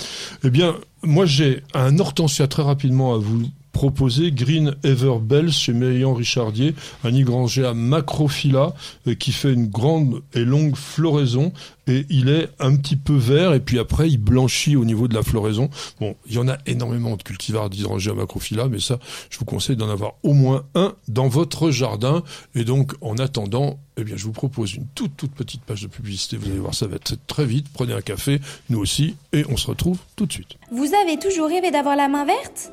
[0.44, 5.72] Eh bien, moi j'ai un hortensia très rapidement à vous proposer Green Ever Bells chez
[5.72, 8.74] Meillan Richardier, un hydrangea macrophylla
[9.06, 11.52] euh, qui fait une grande et longue floraison
[11.86, 15.14] et il est un petit peu vert et puis après il blanchit au niveau de
[15.14, 15.70] la floraison.
[16.00, 18.98] Bon, il y en a énormément de cultivars d'hydrangea macrophylla, mais ça,
[19.30, 22.22] je vous conseille d'en avoir au moins un dans votre jardin.
[22.54, 25.88] Et donc, en attendant, eh bien, je vous propose une toute toute petite page de
[25.88, 26.36] publicité.
[26.36, 27.66] Vous allez voir, ça va être très vite.
[27.72, 30.56] Prenez un café, nous aussi, et on se retrouve tout de suite.
[30.70, 32.72] Vous avez toujours rêvé d'avoir la main verte?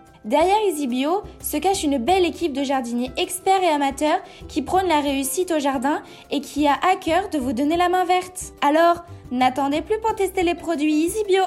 [0.23, 5.01] Derrière EasyBio se cache une belle équipe de jardiniers experts et amateurs qui prônent la
[5.01, 8.53] réussite au jardin et qui a à cœur de vous donner la main verte.
[8.61, 11.43] Alors, n'attendez plus pour tester les produits EasyBio.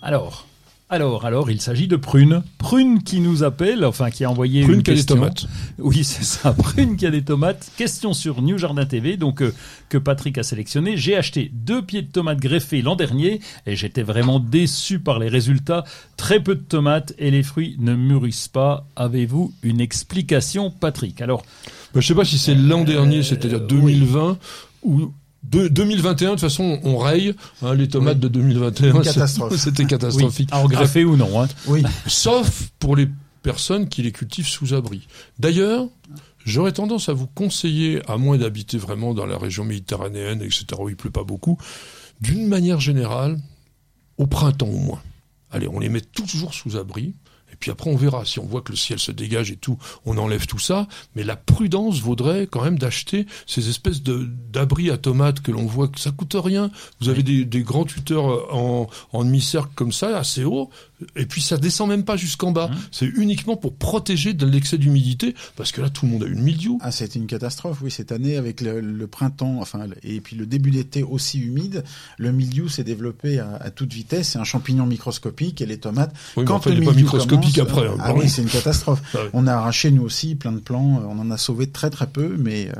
[0.00, 0.46] Alors,
[0.92, 2.42] alors, alors, il s'agit de Prune.
[2.58, 5.46] Prune qui nous appelle, enfin qui a envoyé Prune une qui a des tomates.
[5.78, 6.52] Oui, c'est ça.
[6.58, 7.72] Prune qui a des tomates.
[7.78, 9.54] Question sur New Jardin TV, donc euh,
[9.88, 10.98] que Patrick a sélectionné.
[10.98, 15.28] J'ai acheté deux pieds de tomates greffés l'an dernier et j'étais vraiment déçu par les
[15.28, 15.84] résultats.
[16.18, 18.86] Très peu de tomates et les fruits ne mûrissent pas.
[18.94, 21.22] Avez-vous une explication, Patrick?
[21.22, 21.42] Alors,
[21.94, 24.36] Bah, je sais pas si c'est l'an dernier, c'est-à-dire euh, 2020,
[24.82, 25.10] ou
[25.52, 26.28] de- 2021.
[26.28, 28.20] De toute façon, on raye hein, les tomates Oui.
[28.22, 28.94] de 2021.
[28.96, 29.56] Une c'est- catastrophe.
[29.56, 30.50] C'était catastrophique.
[30.66, 31.48] greffé ou non hein.
[31.66, 31.82] Oui.
[32.06, 33.08] sauf pour les
[33.42, 35.06] personnes qui les cultivent sous abri.
[35.38, 35.86] D'ailleurs,
[36.44, 40.88] j'aurais tendance à vous conseiller, à moins d'habiter vraiment dans la région méditerranéenne, etc., où
[40.88, 41.58] il pleut pas beaucoup,
[42.20, 43.38] d'une manière générale,
[44.18, 45.02] au printemps au moins.
[45.50, 47.14] Allez, on les met toujours sous abri.
[47.62, 48.24] Puis après, on verra.
[48.24, 50.88] Si on voit que le ciel se dégage et tout, on enlève tout ça.
[51.14, 55.64] Mais la prudence vaudrait quand même d'acheter ces espèces de d'abris à tomates que l'on
[55.64, 56.72] voit que ça coûte rien.
[57.00, 60.70] Vous avez des, des grands tuteurs en, en demi-cercle comme ça, assez haut.
[61.16, 62.70] Et puis ça descend même pas jusqu'en bas.
[62.90, 66.34] C'est uniquement pour protéger de l'excès d'humidité, parce que là tout le monde a eu
[66.34, 66.72] le milieu.
[66.80, 70.46] Ah, c'était une catastrophe, oui, cette année, avec le, le printemps, enfin, et puis le
[70.46, 71.84] début d'été aussi humide,
[72.18, 76.12] le milieu s'est développé à, à toute vitesse, c'est un champignon microscopique, et les tomates,
[76.36, 77.86] Oui, mais quand enfin, le il pas microscopique commence, après.
[77.88, 79.00] hein, ah oui, c'est une catastrophe.
[79.14, 79.30] Ah oui.
[79.32, 82.06] On a arraché, nous aussi, plein de plants, euh, on en a sauvé très très
[82.06, 82.72] peu, mais euh,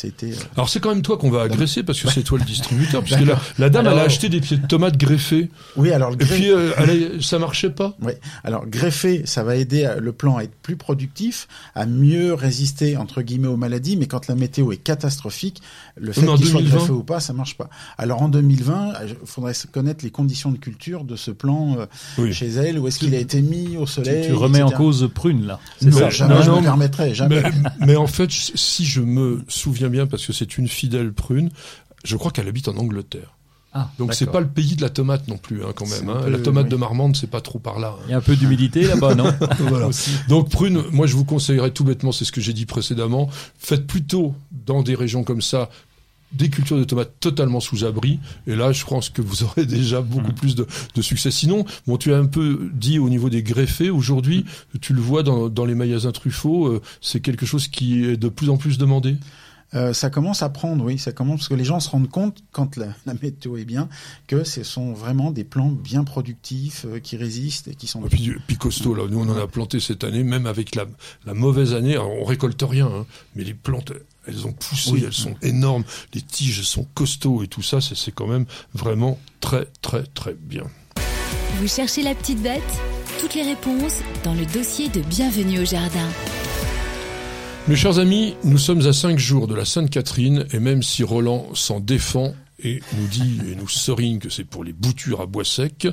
[0.00, 0.30] c'était...
[0.30, 3.02] euh, Alors c'est quand même toi qu'on va agresser parce que c'est toi le distributeur.
[3.04, 5.50] Puisque la, la dame, elle a acheté des pieds de tomates greffés.
[5.76, 7.96] Oui, alors le Et puis euh, elle a- ça marchait pas.
[8.00, 8.12] Oui.
[8.44, 12.96] Alors greffer, ça va aider à- le plant à être plus productif, à mieux résister
[12.96, 13.96] entre guillemets aux maladies.
[13.96, 15.60] Mais quand la météo est catastrophique,
[15.96, 16.76] le fait qu'il soit 2020?
[16.76, 17.68] greffé ou pas, ça marche pas.
[17.98, 21.86] Alors en 2020, il faudrait connaître les conditions de culture de ce plant euh,
[22.18, 22.32] Oui.
[22.32, 24.26] chez elle, où est-ce qu'il a été mis au soleil.
[24.28, 25.58] tu remets en cause Prune là.
[25.80, 26.10] C'est Non, ça.
[26.10, 27.42] jamais Non, je non, me permettrais, jamais.
[27.80, 31.50] Mais, mais en fait, si je me souviens bien, parce que c'est une fidèle prune,
[32.04, 33.34] je crois qu'elle habite en Angleterre.
[33.74, 36.08] Ah, Donc c'est pas le pays de la tomate non plus, hein, quand même.
[36.08, 36.20] hein.
[36.24, 36.70] peu- La tomate oui.
[36.70, 37.94] de Marmande, c'est pas trop par là.
[37.98, 38.02] hein.
[38.06, 39.30] Il y a un peu d'humidité là-bas, non
[39.68, 39.90] Voilà.
[40.28, 43.86] Donc prune, moi je vous conseillerais tout bêtement, c'est ce que j'ai dit précédemment, faites
[43.86, 44.34] plutôt
[44.66, 45.68] dans des régions comme ça
[46.32, 48.20] des cultures de tomates totalement sous abri.
[48.46, 51.30] Et là, je pense que vous aurez déjà beaucoup plus de, de succès.
[51.30, 53.88] Sinon, bon, tu as un peu dit au niveau des greffés.
[53.88, 54.44] Aujourd'hui,
[54.82, 58.28] tu le vois dans, dans les magasins Truffaut, euh, c'est quelque chose qui est de
[58.28, 59.16] plus en plus demandé?
[59.74, 62.42] Euh, ça commence à prendre, oui, ça commence parce que les gens se rendent compte
[62.52, 63.88] quand la, la météo est bien
[64.26, 68.02] que ce sont vraiment des plants bien productifs euh, qui résistent et qui sont.
[68.06, 70.86] Et puis, puis costaud, là, nous on en a planté cette année, même avec la,
[71.26, 71.92] la mauvaise année.
[71.92, 73.04] Alors, on récolte rien, hein,
[73.36, 73.92] mais les plantes,
[74.26, 75.02] elles ont poussé, Oui.
[75.04, 79.18] elles sont énormes, les tiges sont costauds et tout ça, c'est c'est quand même vraiment
[79.40, 80.64] très très très bien.
[81.60, 82.62] Vous cherchez la petite bête?
[83.20, 86.08] Toutes les réponses dans le dossier de Bienvenue au Jardin.
[87.68, 91.48] Mes chers amis, nous sommes à cinq jours de la Sainte-Catherine et même si Roland
[91.52, 92.32] s'en défend
[92.64, 95.86] et nous dit et nous serigne que c'est pour les boutures à bois sec,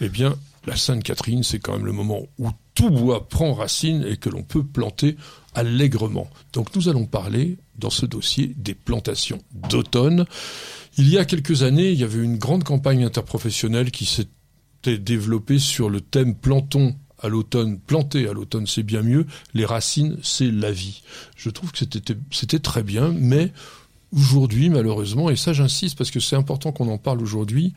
[0.00, 0.36] eh bien,
[0.66, 4.42] la Sainte-Catherine, c'est quand même le moment où tout bois prend racine et que l'on
[4.42, 5.16] peut planter
[5.54, 6.30] allègrement.
[6.54, 10.24] Donc nous allons parler dans ce dossier des plantations d'automne.
[10.96, 15.58] Il y a quelques années, il y avait une grande campagne interprofessionnelle qui s'était développée
[15.58, 20.50] sur le thème plantons à l'automne, planter à l'automne c'est bien mieux, les racines c'est
[20.50, 21.02] la vie.
[21.36, 23.52] Je trouve que c'était très bien, mais
[24.12, 27.74] aujourd'hui malheureusement, et ça j'insiste parce que c'est important qu'on en parle aujourd'hui,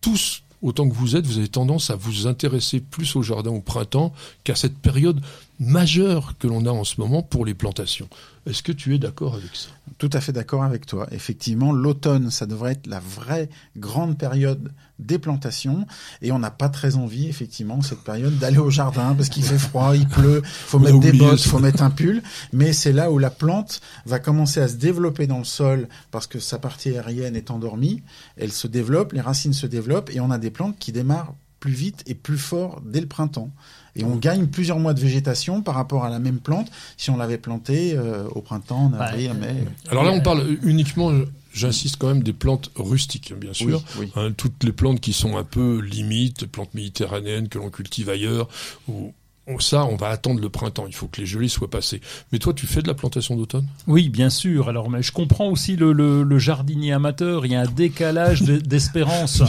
[0.00, 3.60] tous autant que vous êtes, vous avez tendance à vous intéresser plus au jardin au
[3.60, 4.12] printemps
[4.44, 5.20] qu'à cette période
[5.60, 8.08] majeur que l'on a en ce moment pour les plantations.
[8.46, 9.70] Est-ce que tu es d'accord avec ça?
[9.96, 11.06] Tout à fait d'accord avec toi.
[11.12, 15.86] Effectivement, l'automne, ça devrait être la vraie grande période des plantations.
[16.20, 19.58] Et on n'a pas très envie, effectivement, cette période d'aller au jardin parce qu'il fait
[19.58, 23.18] froid, il pleut, faut mettre des bottes, faut mettre un pull, mais c'est là où
[23.18, 27.36] la plante va commencer à se développer dans le sol parce que sa partie aérienne
[27.36, 28.02] est endormie,
[28.36, 31.72] elle se développe, les racines se développent et on a des plantes qui démarrent plus
[31.72, 33.50] vite et plus fort dès le printemps.
[33.96, 37.16] Et on gagne plusieurs mois de végétation par rapport à la même plante si on
[37.16, 39.64] l'avait plantée euh, au printemps, en avril, mai.
[39.90, 41.12] Alors là, on parle uniquement,
[41.52, 43.82] j'insiste quand même, des plantes rustiques, bien sûr.
[44.16, 48.48] Hein, toutes les plantes qui sont un peu limites, plantes méditerranéennes que l'on cultive ailleurs,
[48.88, 49.12] ou
[49.58, 50.86] ça, on va attendre le printemps.
[50.86, 52.00] Il faut que les gelées soient passées.
[52.32, 53.66] Mais toi, tu fais de la plantation d'automne?
[53.86, 54.68] Oui, bien sûr.
[54.68, 57.44] Alors, mais je comprends aussi le, le, jardinier amateur.
[57.44, 59.42] Il y a un décalage d'espérance.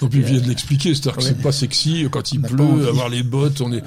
[0.00, 0.94] on peut bien de l'expliquer.
[0.94, 3.82] C'est-à-dire que c'est pas sexy quand il pleut, avoir les bottes, on est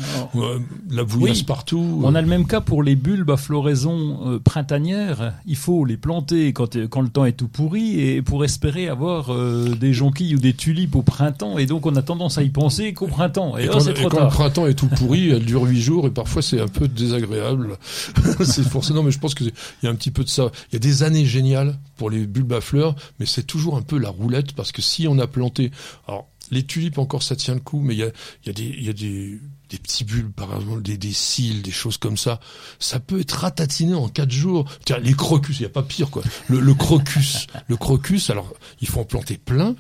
[0.89, 2.01] la bouillasse partout.
[2.03, 5.33] On a le même cas pour les bulbes à floraison euh, printanière.
[5.45, 9.33] Il faut les planter quand, quand le temps est tout pourri et pour espérer avoir
[9.33, 11.57] euh, des jonquilles ou des tulipes au printemps.
[11.57, 13.57] Et donc, on a tendance à y penser qu'au printemps.
[13.57, 16.41] Et, oh, quand, et quand le printemps est tout pourri, elle huit jours et parfois
[16.41, 17.77] c'est un peu désagréable.
[18.43, 20.51] c'est forcément, mais je pense qu'il y a un petit peu de ça.
[20.71, 23.81] Il y a des années géniales pour les bulbes à fleurs, mais c'est toujours un
[23.81, 25.71] peu la roulette parce que si on a planté,
[26.07, 28.11] alors les tulipes encore ça tient le coup, mais il y a,
[28.45, 29.39] y a des, il y a des,
[29.69, 32.39] des petits bulbes, par exemple, des, des cils, des choses comme ça.
[32.79, 34.65] Ça peut être ratatiné en quatre jours.
[34.85, 36.23] Tiens, les crocus, il n'y a pas pire, quoi.
[36.47, 39.75] Le crocus, le crocus, alors, il faut en planter plein,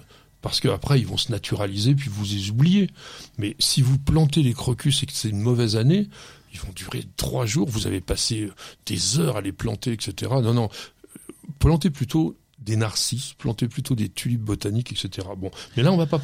[0.45, 2.91] parce qu'après ils vont se naturaliser puis vous les oubliez.
[3.39, 6.07] Mais si vous plantez les crocus et que c'est une mauvaise année,
[6.53, 8.53] ils vont durer trois jours, vous avez passé euh,
[8.85, 10.31] des heures à les planter, etc.
[10.43, 10.69] Non, non,
[11.57, 15.27] plantez plutôt des narcisses, plantez plutôt des tulipes botaniques, etc.
[15.35, 16.21] Bon, mais là on va pas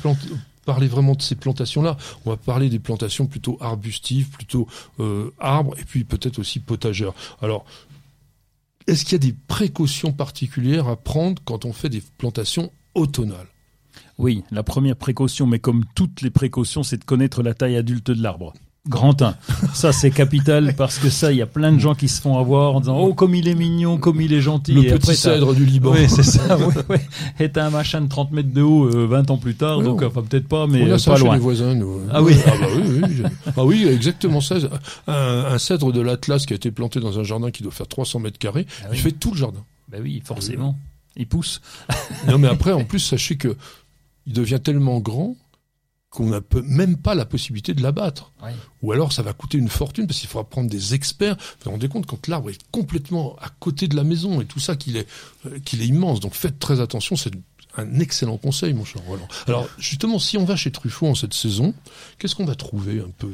[0.66, 1.98] parler vraiment de ces plantations-là.
[2.24, 4.68] On va parler des plantations plutôt arbustives, plutôt
[5.00, 7.16] euh, arbres, et puis peut-être aussi potageurs.
[7.42, 7.66] Alors,
[8.86, 13.48] est-ce qu'il y a des précautions particulières à prendre quand on fait des plantations automnales?
[14.22, 18.12] Oui, la première précaution, mais comme toutes les précautions, c'est de connaître la taille adulte
[18.12, 18.54] de l'arbre.
[18.88, 19.36] Grand 1.
[19.74, 22.38] Ça, c'est capital parce que ça, il y a plein de gens qui se font
[22.38, 24.74] avoir en disant Oh, comme il est mignon, comme il est gentil.
[24.74, 25.94] Le petit cèdre du Liban.
[25.94, 26.56] Oui, c'est ça.
[26.60, 26.98] oui, oui.
[27.40, 30.22] Et un machin de 30 mètres de haut 20 euh, ans plus tard, donc enfin
[30.22, 31.34] peut-être pas, mais on a ça pas loin.
[31.34, 32.02] les voisins, nous.
[32.12, 32.36] Ah oui.
[32.46, 33.24] Ah bah oui, oui.
[33.58, 34.56] ah oui, exactement ça.
[35.08, 37.88] Un, un cèdre de l'Atlas qui a été planté dans un jardin qui doit faire
[37.88, 39.64] 300 mètres carrés, ah il fait tout le jardin.
[39.90, 40.76] Ben oui, forcément.
[41.18, 41.62] Il pousse.
[42.28, 43.56] non, mais après, en plus, sachez que
[44.26, 45.36] il devient tellement grand
[46.12, 48.34] qu'on n'a même pas la possibilité de l'abattre.
[48.82, 51.38] Ou alors ça va coûter une fortune parce qu'il faudra prendre des experts.
[51.38, 54.60] Vous vous rendez compte quand l'arbre est complètement à côté de la maison et tout
[54.60, 55.08] ça qu'il est
[55.46, 56.20] euh, qu'il est immense.
[56.20, 57.16] Donc faites très attention.
[57.16, 57.32] C'est
[57.78, 59.28] un excellent conseil, mon cher Roland.
[59.48, 61.74] Alors justement, si on va chez Truffaut en cette saison,
[62.20, 63.32] qu'est-ce qu'on va trouver un peu?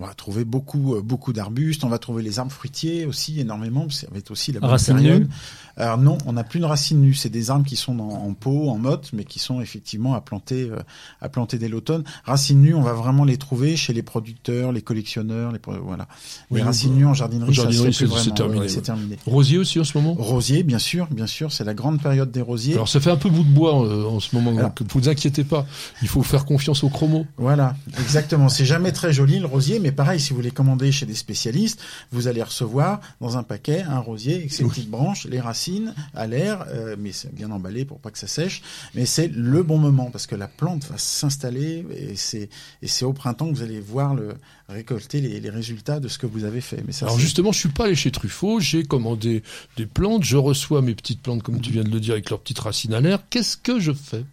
[0.00, 1.84] On va trouver beaucoup, euh, beaucoup d'arbustes.
[1.84, 3.88] On va trouver les arbres fruitiers aussi énormément.
[3.90, 5.28] Ça va être aussi la bonne période.
[5.76, 7.14] Alors non, on n'a plus de racines nues.
[7.14, 10.68] C'est des arbres qui sont en pot, en motte, mais qui sont effectivement à planter,
[10.70, 10.78] euh,
[11.20, 12.04] à planter dès l'automne.
[12.24, 16.08] Racines nues, on va vraiment les trouver chez les producteurs, les collectionneurs, les voilà.
[16.50, 19.16] les racines nues en jardinerie, c'est terminé, terminé.
[19.26, 20.14] Rosier aussi en ce moment?
[20.14, 22.74] Rosier, bien sûr, bien sûr, c'est la grande période des rosiers.
[22.74, 24.52] Alors ça fait un peu bout de bois euh, en ce moment.
[24.52, 25.66] donc vous inquiétez pas.
[26.02, 27.26] Il faut faire confiance au chromo.
[27.36, 28.48] Voilà, exactement.
[28.48, 31.80] c'est jamais très joli le rosier, mais pareil, si vous les commandez chez des spécialistes,
[32.12, 35.69] vous allez recevoir dans un paquet un rosier avec ses petites branches, les racines
[36.14, 38.62] à l'air, euh, mais c'est bien emballé pour pas que ça sèche.
[38.94, 42.48] Mais c'est le bon moment parce que la plante va s'installer et c'est
[42.82, 44.34] et c'est au printemps que vous allez voir le
[44.68, 46.82] récolter les, résultats de ce que vous avez fait.
[46.86, 49.42] Mais ça, Alors justement, je suis pas allé chez Truffaut, j'ai commandé
[49.76, 52.40] des plantes, je reçois mes petites plantes comme tu viens de le dire avec leurs
[52.40, 53.20] petites racines à l'air.
[53.30, 54.24] Qu'est-ce que je fais?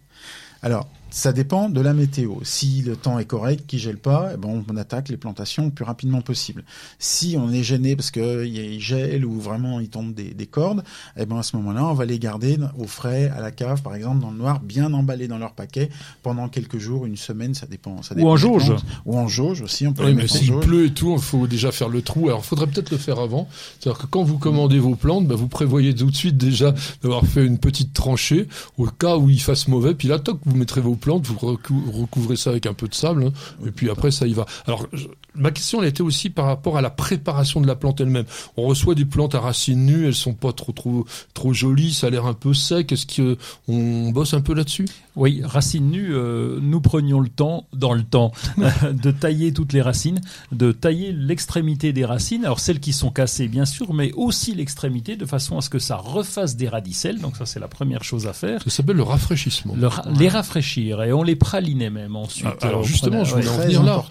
[0.62, 2.34] Alors, ça dépend de la météo.
[2.42, 5.70] Si le temps est correct, qui gèle pas, eh ben on attaque les plantations le
[5.70, 6.64] plus rapidement possible.
[6.98, 10.82] Si on est gêné parce qu'il gèle ou vraiment il tombe des, cordes,
[11.16, 13.94] eh ben à ce moment-là, on va les garder au frais, à la cave, par
[13.94, 15.90] exemple, dans le noir, bien emballés dans leur paquet
[16.22, 18.02] pendant quelques jours, une semaine, ça dépend.
[18.02, 18.72] Ça ou en jauge.
[19.06, 21.72] Ou en jauge aussi, on peut oui, mais s'il pleut et tout, il faut déjà
[21.72, 22.28] faire le trou.
[22.28, 23.48] Alors, il faudrait peut-être le faire avant.
[23.78, 27.24] C'est-à-dire que quand vous commandez vos plantes, bah, vous prévoyez tout de suite déjà d'avoir
[27.24, 29.94] fait une petite tranchée au cas où il fasse mauvais.
[29.94, 33.24] Puis là, toc, vous mettrez vos plantes, vous recouvrez ça avec un peu de sable,
[33.24, 33.32] hein,
[33.66, 34.46] et puis après ça y va.
[34.66, 34.86] Alors
[35.34, 38.26] ma question elle était aussi par rapport à la préparation de la plante elle-même.
[38.56, 42.08] On reçoit des plantes à racines nues, elles sont pas trop trop trop jolies, ça
[42.08, 42.92] a l'air un peu sec.
[42.92, 44.86] Est-ce qu'on bosse un peu là-dessus?
[45.16, 48.32] Oui, racines nues, euh, nous prenions le temps, dans le temps,
[48.92, 50.20] de tailler toutes les racines,
[50.52, 55.16] de tailler l'extrémité des racines, alors celles qui sont cassées bien sûr, mais aussi l'extrémité,
[55.16, 57.20] de façon à ce que ça refasse des radicelles.
[57.20, 58.62] Donc ça c'est la première chose à faire.
[58.62, 59.74] Ça s'appelle le rafraîchissement.
[60.18, 62.46] les rafraîchir et on les pralinait même ensuite.
[62.62, 63.54] Ah, alors justement, prenait- je voulais ouais.
[63.54, 64.04] en venir là.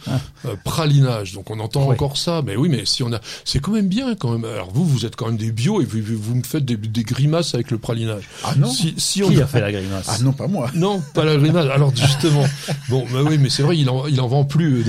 [0.46, 1.94] Euh, pralinage, donc on entend Ouais.
[1.96, 4.46] encore ça, mais oui, mais si on a, c'est quand même bien quand même.
[4.46, 7.04] Alors vous, vous êtes quand même des bio et vous, vous- me faites des, des
[7.04, 8.24] grimaces avec le pralinage.
[8.44, 10.70] Ah non Si, si on Qui a fait la grimace Ah non, pas moi.
[10.76, 11.66] non, pas la grimace.
[11.72, 12.46] Alors justement,
[12.90, 14.84] bon, bah oui, mais c'est vrai, il en, il en vend plus euh,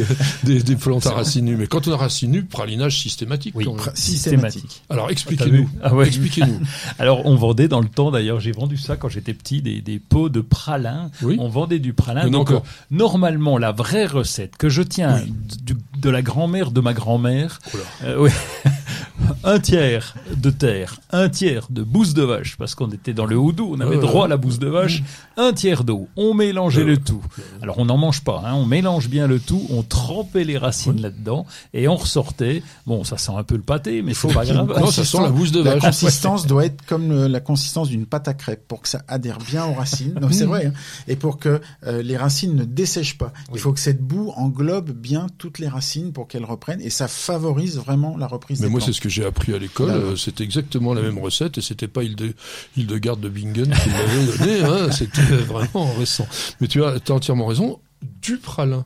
[0.45, 1.57] des, des, des plantes à racines nues.
[1.57, 3.55] Mais quand on a racines nues, pralinage systématique.
[3.57, 3.81] Oui, quand même.
[3.85, 4.83] Pra- Systématique.
[4.91, 5.69] Alors expliquez-nous.
[5.83, 6.07] Ah ouais.
[6.07, 6.61] Expliquez-nous.
[6.99, 9.99] Alors, on vendait dans le temps, d'ailleurs, j'ai vendu ça quand j'étais petit, des, des
[9.99, 11.11] pots de pralin.
[11.23, 11.37] Oui.
[11.39, 12.29] On vendait du pralin.
[12.29, 12.61] Donc, euh,
[12.91, 15.23] normalement, la vraie recette que je tiens
[15.65, 17.83] du- de la grand-mère de ma grand-mère, Oula.
[18.05, 18.31] euh, oui.
[19.45, 23.37] un tiers de terre, un tiers de bouse de vache, parce qu'on était dans le
[23.37, 25.03] houdou, on avait Ouais, droit à la bouse de vache,
[25.37, 26.09] un tiers d'eau.
[26.17, 26.89] On mélangeait Ouais.
[26.91, 27.21] le tout.
[27.63, 31.01] Alors, on n'en mange pas, hein, on mélange bien le tout, on trempait les racines
[31.01, 32.63] là-dedans, et on ressortait.
[32.87, 34.69] Bon, ça sent un peu le pâté, mais c'est pas grave.
[34.79, 35.83] Non, ça sent la bouse de La vache.
[35.83, 39.39] consistance doit être comme le- la consistance d'une pâte à crêpes pour que ça adhère
[39.39, 40.15] bien aux racines.
[40.21, 40.67] Non, c'est vrai.
[40.67, 40.73] hein.
[41.09, 43.33] Et pour que euh, les racines ne dessèchent pas.
[43.53, 47.09] Il faut que cette boue englobe bien toutes les racines pour qu'elles reprennent et ça
[47.09, 49.91] favorise vraiment la reprise Mais des moi, c'est ce que j'ai appris à l'école.
[49.91, 52.35] Euh, C'était exactement la même recette et c'était pas Hilde,
[52.77, 54.61] Hildegarde de Bingen qui l'avait donné.
[54.63, 56.27] Hein, c'était vraiment récent.
[56.61, 57.81] Mais tu as, as entièrement raison.
[58.23, 58.85] Du pralin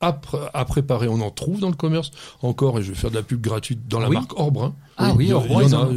[0.00, 2.10] à, pr- à préparer, on en trouve dans le commerce
[2.42, 4.14] encore et je vais faire de la pub gratuite dans la Oui.
[4.16, 4.74] marque Orbrun.
[4.96, 5.42] Ah oui, ont.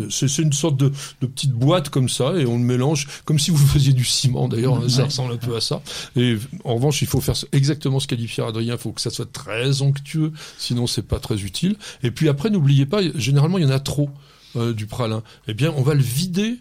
[0.10, 0.92] C'est une sorte de,
[1.22, 4.48] de petite boîte comme ça et on le mélange comme si vous faisiez du ciment
[4.48, 4.78] d'ailleurs.
[4.78, 5.82] hein, Ça ressemble un peu à ça.
[6.16, 8.74] Et en revanche, il faut faire exactement ce qu'a dit Pierre Adrien.
[8.76, 11.76] Il faut que ça soit très onctueux, sinon c'est pas très utile.
[12.02, 14.10] Et puis après, n'oubliez pas, généralement il y en a trop
[14.56, 15.22] euh, du pralin.
[15.48, 16.56] Eh bien, on va le vider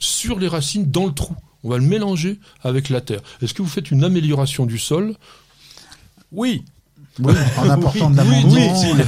[0.00, 1.36] sur les racines dans le trou.
[1.64, 3.20] On va le mélanger avec la terre.
[3.40, 5.14] Est-ce que vous faites une amélioration du sol?
[6.32, 6.62] Oui,
[7.20, 8.50] Oui, en apportant de oui, l'amendement.
[8.80, 9.04] dit-il.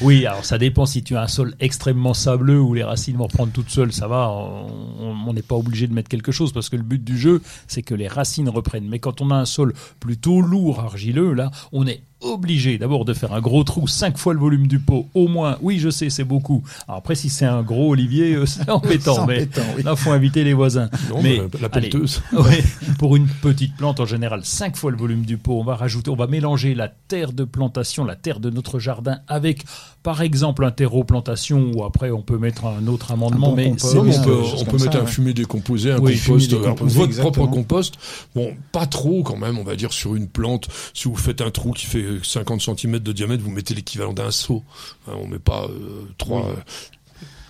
[0.00, 3.26] Oui, alors ça dépend si tu as un sol extrêmement sableux où les racines vont
[3.26, 6.76] reprendre toutes seules, ça va, on n'est pas obligé de mettre quelque chose parce que
[6.76, 8.88] le but du jeu, c'est que les racines reprennent.
[8.88, 13.14] Mais quand on a un sol plutôt lourd, argileux, là, on est obligé d'abord de
[13.14, 15.58] faire un gros trou, cinq fois le volume du pot, au moins.
[15.62, 16.62] Oui, je sais, c'est beaucoup.
[16.88, 19.82] Alors après, si c'est un gros olivier, euh, c'est embêtant, mais oui.
[19.82, 20.88] là, faut inviter les voisins.
[21.10, 22.22] Non, mais la allez, pelleteuse.
[22.98, 25.58] pour une petite plante en général, cinq fois le volume du pot.
[25.60, 29.18] On va rajouter, on va mélanger la terre de plantation, la terre de notre jardin
[29.28, 29.64] avec,
[30.02, 33.70] par exemple, un terreau plantation ou après on peut mettre un autre amendement, bon mais
[33.70, 35.06] compost, on peut, on peut mettre ça, un ouais.
[35.10, 37.30] fumier décomposé, un Oui, compost, euh, votre exactement.
[37.30, 37.94] propre compost.
[38.34, 40.68] Bon, pas trop quand même, on va dire sur une plante.
[40.94, 44.30] Si vous faites un trou qui fait 50 cm de diamètre, vous mettez l'équivalent d'un
[44.30, 44.62] seau.
[45.08, 46.44] Hein, on met pas euh, trois,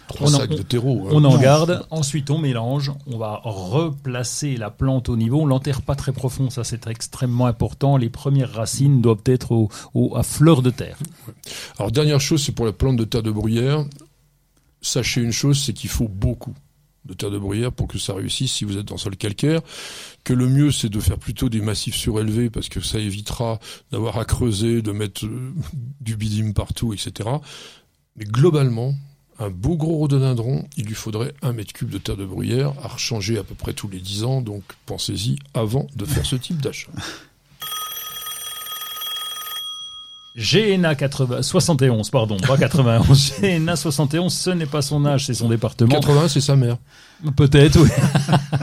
[0.09, 1.07] trois On en- sacs de terreau.
[1.07, 1.11] hein.
[1.13, 1.39] On en Non.
[1.39, 6.13] garde, ensuite on mélange, on va replacer la plante au niveau, on l'enterre pas très
[6.13, 7.97] profond, ça c'est extrêmement important.
[7.97, 10.99] Les premières racines doivent être au, au- à fleur de terre.
[11.79, 13.85] Alors dernière chose, c'est pour la plante de terre de bruyère.
[14.83, 16.55] Sachez une chose, c'est qu'il faut beaucoup
[17.05, 19.61] de terre de bruyère pour que ça réussisse si vous êtes dans sol calcaire.
[20.25, 23.59] Que le mieux, c'est de faire plutôt des massifs surélevés parce que ça évitera
[23.93, 25.53] d'avoir à creuser, de mettre euh,
[26.01, 27.29] du bidime partout, etc.
[28.17, 28.95] Mais globalement,
[29.39, 32.89] un beau gros rhododendron, il lui faudrait un mètre cube de terre de bruyère à
[32.89, 34.41] rechanger à peu près tous les 10 ans.
[34.41, 36.93] Donc pensez-y avant de faire ce type d'achat.
[40.37, 43.35] GNA 80, 71, pardon, pas 91.
[43.41, 45.95] GNA 71, ce n'est pas son âge, c'est son département.
[45.95, 46.77] 80, c'est sa mère.
[47.37, 47.89] Peut-être, oui.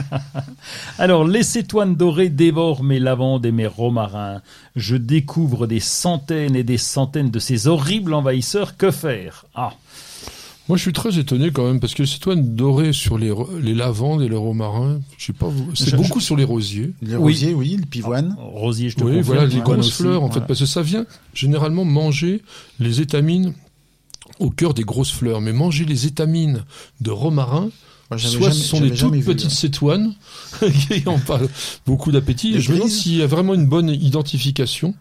[0.98, 4.42] Alors, les cétoines dorées dévorent mes lavandes et mes romarins.
[4.76, 8.76] Je découvre des centaines et des centaines de ces horribles envahisseurs.
[8.76, 9.46] Que faire?
[9.54, 9.72] Ah,
[10.68, 13.34] Moi, je suis très étonné quand même parce que c'est toi doré sur les,
[13.74, 15.00] lavandes et les romarins.
[15.18, 16.92] Je sais pas, vous- c'est Je- beaucoup sur les rosiers.
[17.02, 17.32] Les Oui.
[17.32, 18.36] rosiers, oui, le pivoine.
[18.38, 19.24] Rosier, je te Oui, confirme.
[19.26, 19.90] voilà, les grosses aussi.
[20.02, 21.04] fleurs en fait, parce que ça vient
[21.34, 22.42] généralement manger
[22.78, 23.54] les étamines
[24.38, 26.64] au cœur des grosses fleurs, mais manger les étamines
[27.00, 27.68] de romarin.
[28.18, 29.54] Soit jamais- ce sont des toutes vu, petites hein.
[29.54, 30.14] cétoines
[30.88, 31.40] qui ont pas
[31.86, 32.60] beaucoup d'appétit.
[32.60, 34.94] Je me demande s'il y a vraiment une bonne identification.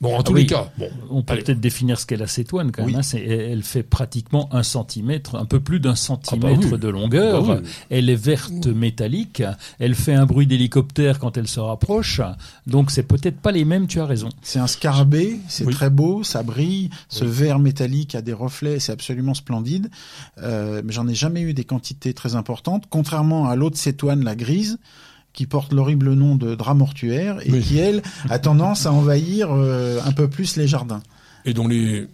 [0.00, 0.40] Bon, en tous oui.
[0.42, 2.94] les cas, bon, On peut peut-être définir ce qu'est la cétoine quand même.
[2.96, 3.02] Hein.
[3.02, 6.78] C'est- elle fait pratiquement un centimètre, un peu plus d'un centimètre Ah bah oui.
[6.78, 7.42] de longueur.
[7.44, 7.68] Bah oui.
[7.90, 9.42] Elle est verte métallique.
[9.78, 12.22] Elle fait un bruit d'hélicoptère quand elle se rapproche.
[12.66, 13.86] Donc c'est peut-être pas les mêmes.
[13.88, 14.30] Tu as raison.
[14.42, 15.74] C'est un scarabée, c'est Oui.
[15.74, 19.90] très beau, ça brille, ce verre métallique a des reflets, c'est absolument splendide.
[20.42, 24.34] Euh, mais j'en ai jamais eu des quantités très importantes, contrairement à l'autre cétoine, la
[24.36, 24.78] grise,
[25.32, 27.60] qui porte l'horrible nom de drap mortuaire et Oui.
[27.62, 31.02] qui elle a tendance à envahir euh, un peu plus les jardins.
[31.44, 32.06] et dont les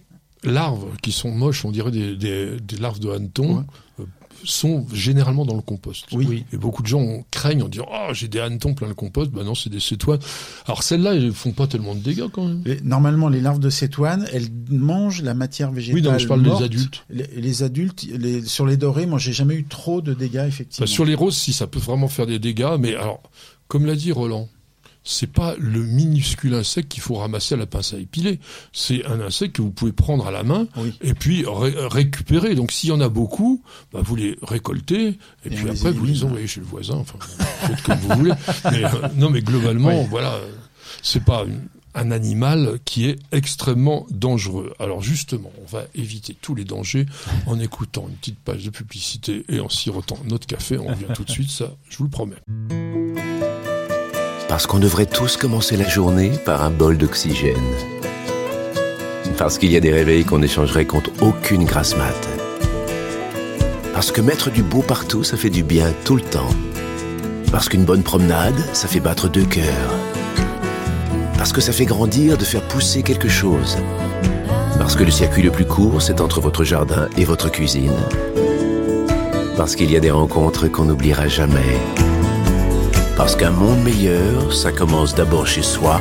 [0.42, 3.62] larves qui sont moches, on dirait des, des, des larves de hanneton, Ouais.
[4.00, 4.04] euh,
[4.44, 6.06] sont généralement dans le compost.
[6.12, 6.44] Oui.
[6.52, 9.30] Et beaucoup de gens craignent en disant oh j'ai des hannetons plein le compost.
[9.30, 10.20] Bah non, c'est des cétoines.
[10.66, 12.62] Alors celles-là, elles font pas tellement de dégâts quand même.
[12.82, 16.02] Normalement, les larves de cétoine, elles mangent la matière végétale.
[16.02, 16.58] Oui, non, je parle morte.
[16.60, 17.04] des adultes.
[17.10, 20.84] Les, les adultes, les- sur les dorés, moi, j'ai jamais eu trop de dégâts effectivement.
[20.84, 23.22] Bah, sur les roses, si ça peut vraiment faire des dégâts, mais alors,
[23.68, 24.48] comme l'a dit Roland,
[25.04, 28.40] c'est pas le minuscule insecte qu'il faut ramasser à la pince à épiler.
[28.72, 30.94] C'est un insecte que vous pouvez prendre à la main Oui.
[31.02, 32.54] et puis ré- récupérer.
[32.54, 36.04] Donc s'il y en a beaucoup, bah, vous les récoltez et, Et puis après vous
[36.06, 36.94] les envoyez chez le voisin.
[36.96, 38.32] Enfin, faites comme vous voulez.
[38.72, 40.06] Mais, euh, non, mais globalement, Oui.
[40.10, 40.38] voilà,
[41.02, 41.60] c'est pas une-
[41.96, 44.74] un animal qui est extrêmement dangereux.
[44.80, 47.06] Alors justement, on va éviter tous les dangers
[47.46, 50.76] en écoutant une petite page de publicité et en sirotant notre café.
[50.76, 52.34] On revient tout de suite, ça, je vous le promets.
[54.48, 57.56] Parce qu'on devrait tous commencer la journée par un bol d'oxygène.
[59.38, 62.28] Parce qu'il y a des réveils qu'on échangerait contre aucune grasse mat.
[63.94, 66.54] Parce que mettre du beau partout, ça fait du bien tout le temps.
[67.50, 69.94] Parce qu'une bonne promenade, ça fait battre deux cœurs.
[71.38, 73.78] Parce que ça fait grandir de faire pousser quelque chose.
[74.78, 77.96] Parce que le circuit le plus court, c'est entre votre jardin et votre cuisine.
[79.56, 81.80] Parce qu'il y a des rencontres qu'on n'oubliera jamais.
[83.16, 86.00] Parce qu'un monde meilleur, ça commence d'abord chez soi.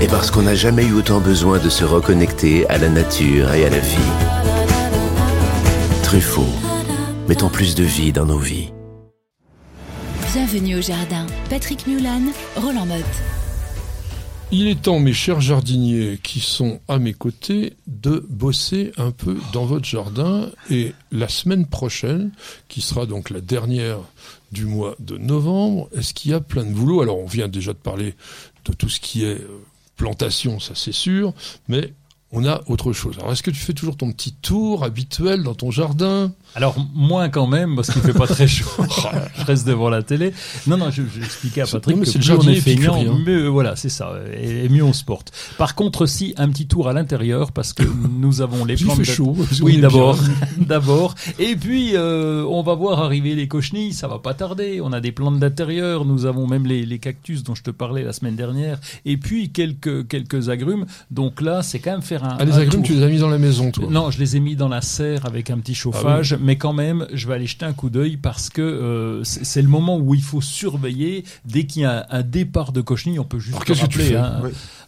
[0.00, 3.66] Et parce qu'on n'a jamais eu autant besoin de se reconnecter à la nature et
[3.66, 3.98] à la vie.
[6.02, 6.48] Truffaut,
[7.28, 8.72] mettons plus de vie dans nos vies.
[10.32, 11.26] Bienvenue au jardin.
[11.50, 12.22] Patrick Mulan,
[12.56, 13.49] Roland Motte.
[14.52, 19.38] Il est temps, mes chers jardiniers qui sont à mes côtés, de bosser un peu
[19.52, 20.50] dans votre jardin.
[20.70, 22.32] Et la semaine prochaine,
[22.66, 24.00] qui sera donc la dernière
[24.50, 27.00] du mois de novembre, est-ce qu'il y a plein de boulot?
[27.00, 28.16] Alors, on vient déjà de parler
[28.64, 29.62] de tout ce qui est euh,
[29.96, 31.32] plantation, ça c'est sûr,
[31.68, 31.94] mais
[32.32, 33.18] on a autre chose.
[33.20, 36.32] Alors, est-ce que tu fais toujours ton petit tour habituel dans ton jardin?
[36.56, 38.66] Alors moins quand même parce qu'il fait pas très chaud.
[39.38, 40.32] je reste devant la télé.
[40.66, 43.24] Non non, je- j'expliquais à C'est- Patrick non, que plus on est feignant, épicurien.
[43.24, 45.32] mieux voilà, c'est ça, et, et mieux on se porte.
[45.58, 47.82] Par contre aussi un petit tour à l'intérieur parce que
[48.18, 49.36] nous avons les de- chaud.
[49.62, 50.18] Oui, d'abord,
[50.58, 51.14] d'abord.
[51.38, 54.80] Et puis, euh, on va voir arriver les cochenilles, ça va pas tarder.
[54.82, 58.02] On a des plantes d'intérieur, nous avons même les, les cactus dont je te parlais
[58.02, 60.86] la semaine dernière, et puis quelques quelques agrumes.
[61.10, 62.36] Donc là, c'est quand même faire un.
[62.38, 62.82] Ah, les un agrumes, tour.
[62.82, 64.80] tu les as mis dans la maison, toi Non, je les ai mis dans la
[64.82, 68.16] serre avec un petit chauffage, mais quand même, je vais aller jeter un coup d'œil
[68.16, 71.24] parce que euh, c'est le moment où il faut surveiller.
[71.44, 74.42] Dès qu'il y a un, un départ de cochenille, on peut juste Alors, rappeler, hein.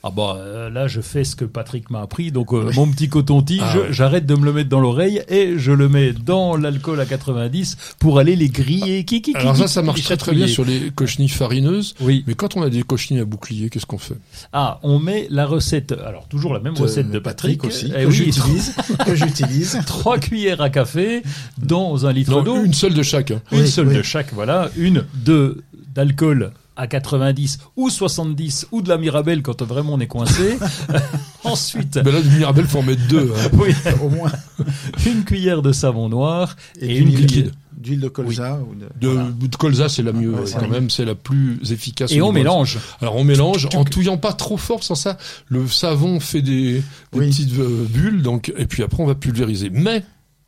[0.05, 2.33] Ah bah euh, là, je fais ce que Patrick m'a appris.
[2.33, 3.87] Donc euh, mon petit coton-tige, Ah ouais.
[3.91, 7.77] j'arrête de me le mettre dans l'oreille et je le mets dans l'alcool à 90
[8.01, 9.05] pour aller les griller.
[9.05, 11.95] Qui, qui, qui, Alors ça, ça marche très très bien sur les cochenilles farineuses.
[12.01, 12.25] Oui.
[12.27, 14.17] Mais quand on a des cochenilles à bouclier, qu'est-ce qu'on fait?
[14.53, 15.93] Ah, on met la recette.
[16.05, 18.75] Alors toujours la même De recette de Patrick, aussi, Eh que oui, j'utilise,
[19.07, 19.79] que j'utilise.
[19.87, 21.23] Trois cuillères à café
[21.59, 22.65] dans un litre d'eau.
[22.65, 23.31] Une seule de chaque.
[23.31, 23.41] hein.
[23.53, 23.95] Une Oui, seule oui.
[23.97, 24.69] de chaque, voilà.
[24.77, 25.63] Une de
[25.95, 30.59] d'alcool à 90 ou 70 ou de la Mirabelle quand vraiment on est coincé.
[31.45, 33.33] Ensuite, Ben là, du Mirabelle, faut en mettre deux.
[33.37, 33.49] hein.
[33.59, 34.31] oui, Au moins.
[35.07, 37.51] une cuillère de savon noir et, Et, une cuillère.
[37.77, 38.61] D'huile de colza.
[38.61, 38.89] Ou de...
[39.33, 42.13] De, de colza, c'est la mieux ouais, c'est quand même, c'est la plus efficace.
[42.13, 42.79] Et on mélange.
[43.01, 45.19] Alors on mélange en touillant pas trop fort, sans ça,
[45.49, 46.83] le savon fait des, des
[47.15, 47.29] Oui.
[47.31, 49.69] petites euh, bulles, donc et puis après on va pulvériser.
[49.71, 50.05] Mais,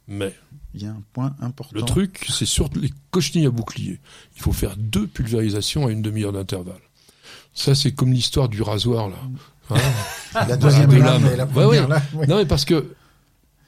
[0.06, 0.32] mais
[0.74, 1.70] Il y a un point important.
[1.74, 4.00] le truc, c'est sur les cochenilles à bouclier.
[4.36, 6.80] Il faut faire deux pulvérisations à une demi-heure d'intervalle.
[7.54, 9.16] Ça, c'est comme l'histoire du rasoir là.
[9.70, 9.76] Hein
[10.48, 11.32] La deuxième de lame lame.
[11.32, 11.88] et la Ouais, première ouais.
[11.88, 12.26] lame, oui.
[12.28, 12.92] Non, mais parce que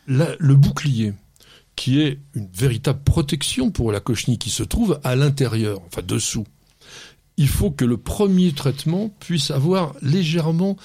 [0.08, 1.14] la- le bouclier,
[1.76, 6.44] qui est une véritable protection pour la cochenille qui se trouve à l'intérieur, enfin dessous,
[7.36, 10.76] il faut que le premier traitement puisse avoir légèrement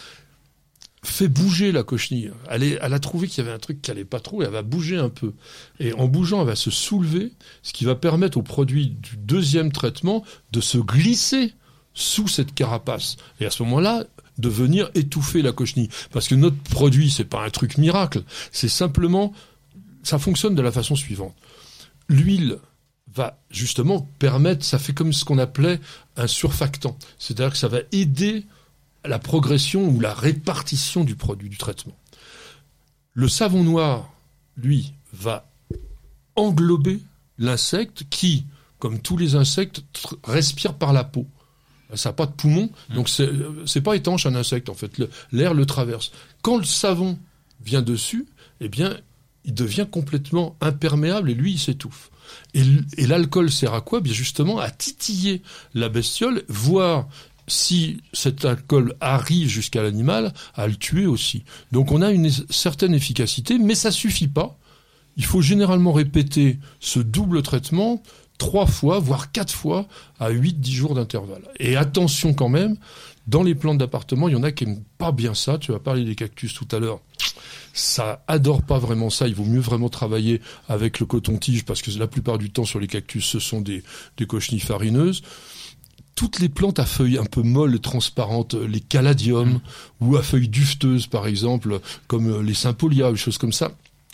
[1.03, 2.31] fait bouger la cochenille.
[2.49, 4.61] Elle, a trouvé qu'il y avait un truc qui allait pas trop et elle va
[4.61, 5.33] bouger un peu.
[5.79, 7.31] Et en bougeant, elle va se soulever,
[7.63, 11.53] ce qui va permettre au produit du deuxième traitement de se glisser
[11.93, 13.17] sous cette carapace.
[13.39, 14.05] Et à ce moment-là,
[14.37, 15.89] de venir étouffer la cochenille.
[16.11, 18.23] Parce que notre produit, c'est pas un truc miracle.
[18.51, 19.33] C'est simplement,
[20.03, 21.35] ça fonctionne de la façon suivante.
[22.09, 22.57] L'huile
[23.13, 25.79] va justement permettre, ça fait comme ce qu'on appelait
[26.15, 26.97] un surfactant.
[27.19, 28.45] C'est-à-dire que ça va aider
[29.05, 31.97] la progression ou la répartition du produit, du traitement.
[33.13, 34.13] Le savon noir,
[34.57, 35.49] lui, va
[36.35, 37.01] englober
[37.37, 38.45] l'insecte qui,
[38.79, 39.83] comme tous les insectes,
[40.23, 41.27] respire par la peau.
[41.93, 45.01] Ça n'a pas de poumon, donc c'est pas étanche un insecte en fait.
[45.33, 46.11] L'air le traverse.
[46.41, 47.19] Quand le savon
[47.61, 48.27] vient dessus,
[48.61, 48.97] eh bien,
[49.43, 52.11] il devient complètement imperméable et lui, il s'étouffe.
[52.53, 53.99] Et, l'alcool sert à quoi?
[53.99, 55.41] Bien justement à titiller
[55.73, 57.09] la bestiole, voir
[57.47, 61.43] si cet alcool arrive jusqu'à l'animal, à le tuer aussi.
[61.71, 64.57] Donc on a une certaine efficacité, mais ça suffit pas.
[65.17, 68.01] Il faut généralement répéter ce double traitement
[68.41, 69.87] trois fois, voire quatre fois,
[70.19, 71.43] à 8-10 jours d'intervalle.
[71.59, 72.75] Et attention quand même,
[73.27, 75.59] dans les plantes d'appartement, il y en a qui aiment pas bien ça.
[75.59, 77.01] Tu vas parler des cactus tout à l'heure.
[77.73, 79.27] Ça adore pas vraiment ça.
[79.27, 82.79] Il vaut mieux vraiment travailler avec le coton-tige parce que la plupart du temps sur
[82.79, 83.83] les cactus, ce sont des,
[84.17, 85.21] des cochenilles farineuses.
[86.15, 89.59] Toutes les plantes à feuilles un peu molles, transparentes, les caladiums
[89.99, 93.71] ou à feuilles dufteuses par exemple, comme les sympolias, des choses comme ça,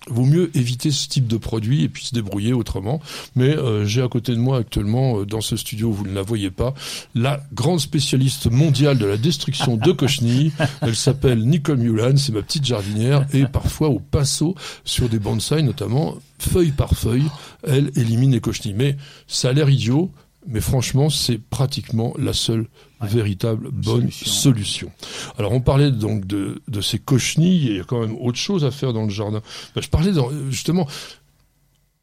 [0.09, 3.01] vaut mieux éviter ce type de produit et puis se débrouiller autrement.
[3.35, 6.21] Mais euh, j'ai à côté de moi actuellement, euh, dans ce studio, vous ne la
[6.21, 6.73] voyez pas,
[7.15, 10.51] la grande spécialiste mondiale de la destruction de cochenilles.
[10.81, 15.63] Elle s'appelle Nicole Mulan, c'est ma petite jardinière, et parfois au pinceau sur des bonsaïs,
[15.63, 17.27] notamment feuille par feuille,
[17.63, 18.75] elle élimine les cochenilles.
[18.75, 20.11] Mais ça a l'air idiot,
[20.47, 22.67] mais franchement, c'est pratiquement la seule
[23.01, 24.91] véritable bonne solution.
[25.37, 28.65] Alors on parlait donc de, de ces cochenilles, il y a quand même autre chose
[28.65, 29.41] à faire dans le jardin.
[29.75, 30.11] Ben, je parlais
[30.49, 30.87] justement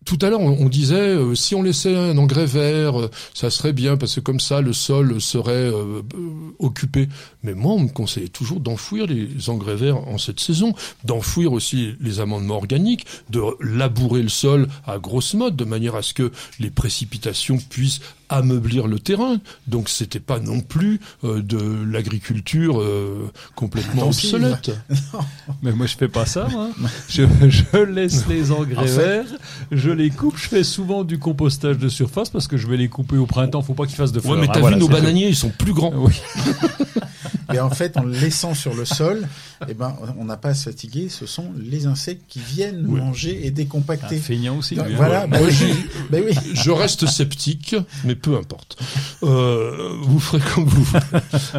[0.05, 3.73] tout à l'heure, on, disait euh, si on laissait un engrais vert, euh, ça serait
[3.73, 6.03] bien parce que comme ça le sol serait euh,
[6.59, 7.09] occupé.
[7.43, 10.75] Mais moi, on me conseillait toujours d'enfouir les engrais verts en cette saison,
[11.05, 16.03] d'enfouir aussi les amendements organiques, de labourer le sol à grosse mode de manière à
[16.03, 18.01] ce que les précipitations puissent
[18.37, 19.39] ameublir le terrain.
[19.67, 22.83] Donc c'était pas non plus de l'agriculture
[23.55, 24.71] complètement obsolète.
[25.63, 26.49] Mais moi je fais pas ça.
[26.55, 26.71] Moi.
[27.09, 29.27] Je, je laisse les engrais verts.
[29.71, 30.37] Je les coupe.
[30.37, 33.63] Je fais souvent du compostage de surface parce que je vais les couper au printemps.
[33.63, 34.35] Faut pas qu'ils fassent de fleurs.
[34.35, 35.93] Ouais, mais t'as ah, vu nos bananiers, ils sont plus grands.
[35.95, 36.15] Oui.
[37.53, 39.29] Et en fait, en le laissant sur le sol,
[39.69, 41.09] eh ben, on n'a pas à se fatiguer.
[41.09, 44.17] Ce sont les insectes qui viennent manger et décompacter.
[44.17, 44.77] Un feignant aussi.
[44.97, 45.27] voilà.
[45.27, 45.67] Bah je,
[46.11, 46.35] bah oui.
[46.55, 48.79] je reste sceptique, mais peu importe.
[49.23, 50.87] Euh, vous ferez comme vous.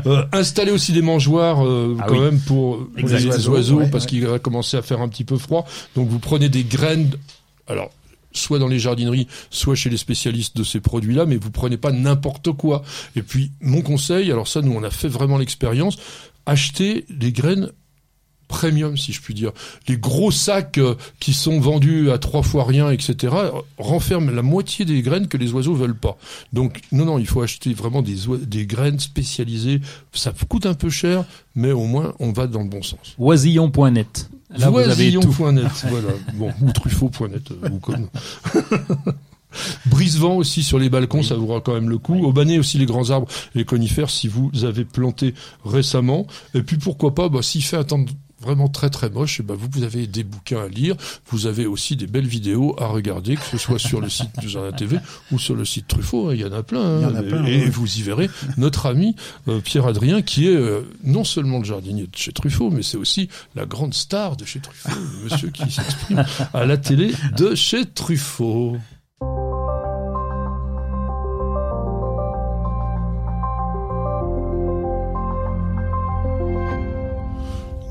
[0.05, 4.39] Euh, installez aussi des mangeoires euh, ah quand même pour, les oiseaux, parce qu'il va
[4.39, 5.65] commencer à faire un petit peu froid.
[5.95, 7.11] Donc vous prenez des graines.
[7.67, 7.91] Alors
[8.31, 11.91] soit dans les jardineries, soit chez les spécialistes de ces produits-là, mais vous prenez pas
[11.91, 12.83] n'importe quoi.
[13.15, 15.97] Et puis, mon conseil, alors ça, nous, on a fait vraiment l'expérience,
[16.45, 17.71] achetez des graines
[18.47, 19.51] premium, si je puis dire.
[19.87, 23.33] Les gros sacs euh, qui sont vendus à trois fois rien, etc.,
[23.77, 26.17] renferment la moitié des graines que les oiseaux veulent pas.
[26.53, 29.81] Donc, non, non, il faut acheter vraiment des, des graines spécialisées.
[30.13, 31.25] Ça coûte un peu cher,
[31.55, 33.15] mais au moins, on va dans le bon sens.
[33.17, 34.29] Oisillon.net.
[34.57, 36.09] Oisillon.net, voilà.
[36.33, 38.07] Bon, ou Truffaut.net, euh, ou comme.
[39.85, 42.25] Brise-vent aussi sur les balcons, ça vous aura quand même le coup.
[42.25, 45.33] Au Aubanez aussi les grands arbres, les conifères si vous avez planté
[45.63, 46.27] récemment.
[46.53, 48.03] Et puis pourquoi pas, bah, s'il fait un temps
[48.45, 50.95] vraiment très très moche, et eh ben vous, vous avez des bouquins à lire,
[51.27, 54.47] vous avez aussi des belles vidéos à regarder, que ce soit sur le site du
[54.47, 54.97] Jardin TV
[55.31, 57.03] ou sur le site Truffaut, hein, il y en a plein.
[57.03, 57.45] Hein.
[57.45, 59.15] et, vous y verrez notre ami
[59.47, 62.97] euh, Pierre Adrien, qui est euh, non seulement le jardinier de chez Truffaut, mais c'est
[62.97, 66.23] aussi la grande star de chez Truffaut, le monsieur qui s'exprime
[66.53, 68.77] à la télé de chez Truffaut.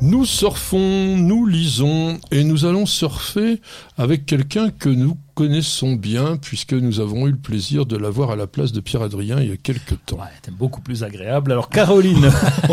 [0.07, 3.63] Nous surfons, nous lisons et nous allons surfer
[3.97, 8.37] avec quelqu'un que nous connaissons bien puisque nous avons eu le plaisir de l'avoir à
[8.37, 10.17] la place de Pierre Adrien il y a quelques temps.
[10.17, 11.51] Ouais, c'était beaucoup plus agréable.
[11.53, 12.31] Alors Caroline,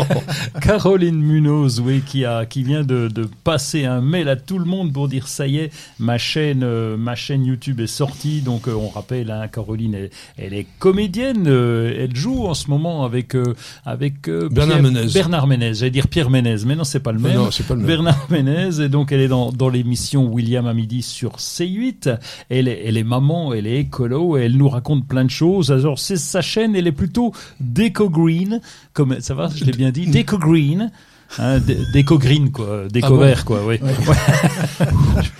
[0.62, 4.64] Caroline Munoz, oui, qui a, qui vient de, de, passer un mail à tout le
[4.64, 8.40] monde pour dire ça y est, ma chaîne, euh, ma chaîne YouTube est sortie.
[8.40, 12.70] Donc euh, on rappelle, hein, Caroline, elle, elle est comédienne, euh, elle joue en ce
[12.70, 13.36] moment avec
[13.84, 15.06] avec Bernard Menez.
[15.12, 17.34] Bernard Menez, j'allais dire Pierre Menez, mais non c'est pas le même.
[17.34, 17.88] Non, c'est pas le même.
[17.88, 22.18] Bernard Menez et donc elle est dans dans l'émission William à midi sur C8
[22.52, 25.72] elle est, elle est maman, elle est écolo, elle nous raconte plein de choses.
[25.72, 28.60] Alors, c'est sa chaîne, elle est plutôt déco green,
[28.92, 30.90] comme ça va, je l'ai bien dit, déco green.
[31.38, 31.60] Hein,
[31.92, 33.78] déco green quoi, déco ah vert quoi, oui.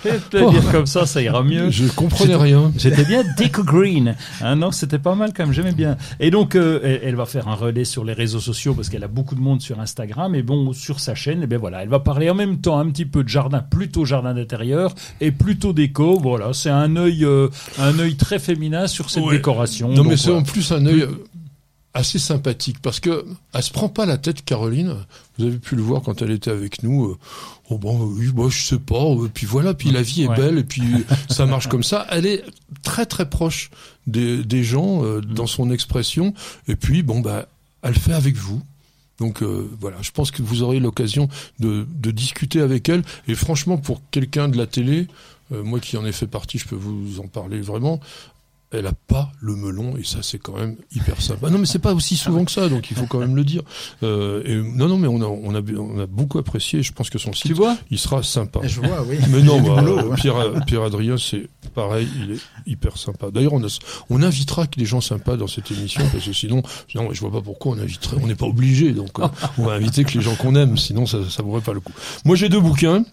[0.03, 1.69] je vais te le dire comme ça, ça ira mieux.
[1.69, 2.71] Je comprenais rien.
[2.77, 4.15] J'étais bien déco green.
[4.41, 5.97] Hein, non, c'était pas mal quand même, j'aimais bien.
[6.19, 9.07] Et donc, euh, elle, va faire un relais sur les réseaux sociaux parce qu'elle a
[9.07, 10.33] beaucoup de monde sur Instagram.
[10.33, 12.79] Et bon, sur sa chaîne, et eh bien voilà, elle va parler en même temps
[12.79, 16.17] un petit peu de jardin, plutôt jardin d'intérieur et plutôt déco.
[16.19, 19.89] Voilà, c'est un œil, euh, un œil très féminin sur cette décoration.
[19.89, 21.07] Non, mais c'est en plus un œil
[21.93, 24.95] assez sympathique parce que elle se prend pas la tête Caroline.
[25.37, 27.17] Vous avez pu le voir quand elle était avec nous euh,
[27.69, 30.57] oh bon oui bon je sais pas euh, puis voilà puis la vie est belle
[30.57, 30.83] et puis
[31.29, 32.07] ça marche comme ça.
[32.09, 32.43] Elle est
[32.81, 33.69] très très proche
[34.07, 36.33] des, des gens euh, dans son expression
[36.67, 37.47] et puis bon bah
[37.83, 38.61] elle fait avec vous.
[39.19, 41.29] Donc voilà, je pense que vous aurez l'occasion
[41.59, 43.03] de, de, discuter avec elle.
[43.27, 45.07] Et franchement, pour quelqu'un de la télé,
[45.51, 48.01] moi qui en ai fait partie, je peux vous en parler vraiment
[48.73, 51.49] elle a pas le melon et ça c'est quand même hyper sympa.
[51.49, 53.61] Non mais c'est pas aussi souvent que ça donc il faut quand même le dire.
[54.01, 56.81] Euh, et non non mais on a on a on a beaucoup apprécié.
[56.81, 57.53] Je pense que son site
[57.91, 58.59] il sera sympa.
[58.63, 59.17] Je vois oui.
[59.29, 59.83] Mais non bah,
[60.15, 63.31] Pierre Pierre Adrien c'est pareil il est hyper sympa.
[63.31, 66.63] D'ailleurs on a, on invitera des gens sympas dans cette émission parce que sinon
[66.95, 68.17] non je vois pas pourquoi on inviterait.
[68.21, 71.05] On n'est pas obligé donc euh, on va inviter que les gens qu'on aime sinon
[71.05, 71.93] ça ça vaudrait pas le coup.
[72.25, 73.05] Moi j'ai deux bouquins.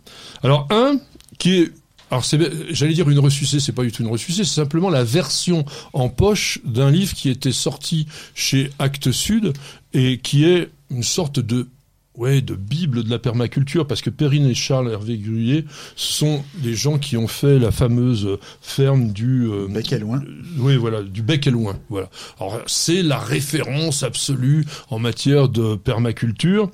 [0.42, 0.98] Alors un
[1.38, 1.72] qui est
[2.10, 2.24] alors
[2.70, 6.08] j'allais dire une ressucée, c'est pas du tout une ressucée, c'est simplement la version en
[6.08, 9.52] poche d'un livre qui était sorti chez Actes Sud
[9.92, 11.68] et qui est une sorte de
[12.16, 15.64] ouais, de bible de la permaculture, parce que Perrine et Charles Hervé Gruyé
[15.96, 20.20] sont des gens qui ont fait la fameuse ferme du euh, Bec et Loin.
[20.20, 21.78] euh, oui, voilà, du bec et loin.
[21.88, 22.10] Voilà.
[22.38, 26.70] Alors c'est la référence absolue en matière de permaculture.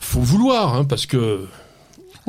[0.00, 1.46] Faut vouloir, hein, parce que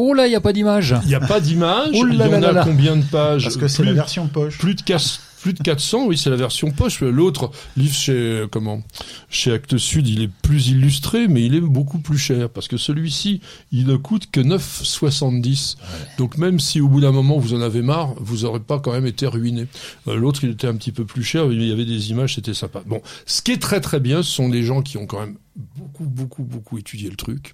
[0.01, 0.95] Oh là, il y a pas d'image.
[1.03, 1.89] il n'y a pas d'image.
[1.93, 2.63] Oh Il y en a là là.
[2.63, 4.57] combien de pages Parce que c'est la Plus- version poche.
[4.57, 6.99] plus de casse- plus de 400, oui, c'est la version poche.
[6.99, 8.81] L'autre livre chez euh, comment
[9.29, 12.75] chez Actes Sud, il est plus illustré, mais il est beaucoup plus cher parce que
[12.75, 13.39] celui-ci,
[13.71, 15.77] il ne coûte que 9,70.
[16.17, 18.91] Donc même si au bout d'un moment vous en avez marre, vous n'aurez pas quand
[18.91, 19.67] même été ruiné.
[20.07, 22.35] Euh, L'autre, il était un petit peu plus cher, mais il y avait des images,
[22.35, 22.81] c'était sympa.
[22.85, 25.37] Bon, ce qui est très très bien, ce sont des gens qui ont quand même
[25.77, 27.53] beaucoup beaucoup beaucoup étudié le truc.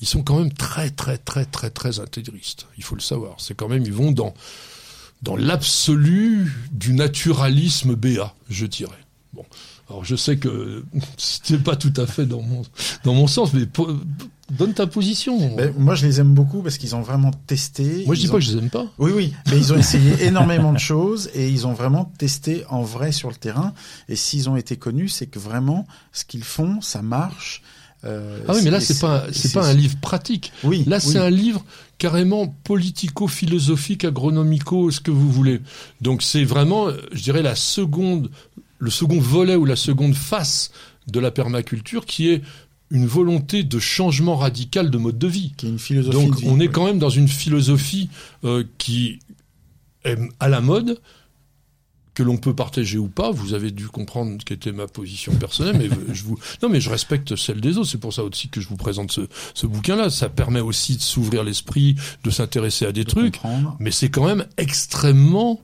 [0.00, 2.66] Ils sont quand même très très très très très intégristes.
[2.76, 3.36] Il faut le savoir.
[3.38, 4.34] C'est quand même ils vont dans
[5.22, 8.92] dans l'absolu du naturalisme BA, je dirais.
[9.32, 9.44] Bon,
[9.88, 10.84] alors je sais que
[11.16, 12.62] c'était pas tout à fait dans mon
[13.04, 13.66] dans mon sens, mais
[14.50, 15.54] donne ta position.
[15.56, 18.04] Ben, moi, je les aime beaucoup parce qu'ils ont vraiment testé.
[18.06, 18.86] Moi, je dis pas que je les aime pas.
[18.98, 22.82] Oui, oui, mais ils ont essayé énormément de choses et ils ont vraiment testé en
[22.82, 23.74] vrai sur le terrain.
[24.08, 27.62] Et s'ils ont été connus, c'est que vraiment, ce qu'ils font, ça marche.
[28.06, 30.52] Euh, Ah oui, mais là c'est pas c'est pas un livre pratique.
[30.64, 31.12] Oui, Là, oui.
[31.12, 31.64] c'est un livre
[31.98, 35.60] carrément politico-philosophique, agronomico, ce que vous voulez.
[36.00, 38.30] Donc, c'est vraiment, je dirais, la seconde,
[38.78, 40.70] le second volet ou la seconde face
[41.06, 42.42] de la permaculture, qui est
[42.90, 45.52] une volonté de changement radical de mode de vie.
[45.56, 46.16] qui est une philosophie.
[46.16, 48.08] Donc de vie, on est quand même dans une philosophie
[48.44, 49.18] euh, qui
[50.04, 51.00] est à la mode,
[52.16, 53.30] que l'on peut partager ou pas.
[53.30, 56.88] Vous avez dû comprendre quelle était ma position personnelle, mais je vous non mais je
[56.88, 57.90] respecte celle des autres.
[57.90, 60.08] C'est pour ça aussi que je vous présente ce, ce bouquin-là.
[60.08, 61.94] Ça permet aussi de s'ouvrir l'esprit,
[62.24, 63.76] de s'intéresser à des de trucs, comprendre.
[63.78, 65.60] mais c'est quand même extrêmement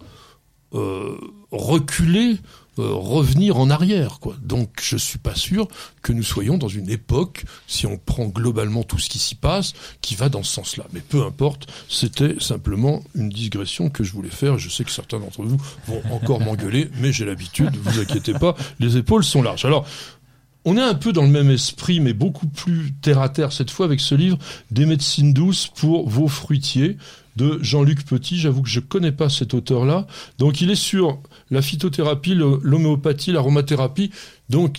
[0.74, 1.16] euh,
[1.50, 2.36] reculer, euh,
[2.78, 4.36] revenir en arrière, quoi.
[4.42, 5.68] Donc, je suis pas sûr
[6.02, 9.74] que nous soyons dans une époque, si on prend globalement tout ce qui s'y passe,
[10.00, 10.84] qui va dans ce sens-là.
[10.92, 14.58] Mais peu importe, c'était simplement une digression que je voulais faire.
[14.58, 17.76] Je sais que certains d'entre vous vont encore m'engueuler, mais j'ai l'habitude.
[17.76, 19.64] Vous inquiétez pas, les épaules sont larges.
[19.64, 19.86] Alors.
[20.64, 23.72] On est un peu dans le même esprit, mais beaucoup plus terre à terre cette
[23.72, 24.38] fois avec ce livre
[24.70, 26.98] Des médecines douces pour vos fruitiers
[27.36, 28.38] de Jean-Luc Petit.
[28.38, 30.06] J'avoue que je connais pas cet auteur-là.
[30.38, 31.20] Donc il est sur
[31.50, 34.10] la phytothérapie, l'homéopathie, l'aromathérapie,
[34.48, 34.78] donc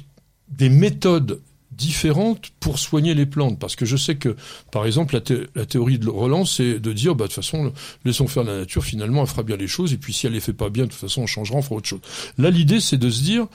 [0.50, 1.42] des méthodes
[1.72, 3.60] différentes pour soigner les plantes.
[3.60, 4.36] Parce que je sais que,
[4.72, 5.20] par exemple,
[5.56, 7.74] la théorie de Roland, c'est de dire, bah, de toute façon,
[8.06, 10.40] laissons faire la nature, finalement, elle fera bien les choses, et puis si elle les
[10.40, 12.02] fait pas bien, de toute façon, on changera, on fera autre chose.
[12.38, 13.48] Là, l'idée, c'est de se dire,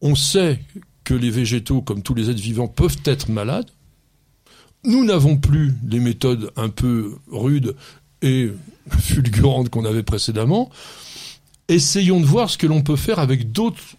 [0.00, 0.60] on sait
[1.04, 3.70] que les végétaux, comme tous les êtres vivants, peuvent être malades.
[4.84, 7.76] Nous n'avons plus les méthodes un peu rudes
[8.22, 8.50] et
[8.98, 10.70] fulgurantes qu'on avait précédemment.
[11.68, 13.96] Essayons de voir ce que l'on peut faire avec d'autres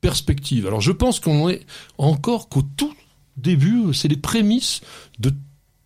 [0.00, 0.66] perspectives.
[0.66, 1.64] Alors je pense qu'on est
[1.98, 2.94] encore qu'au tout
[3.36, 4.80] début, c'est les prémices
[5.18, 5.32] de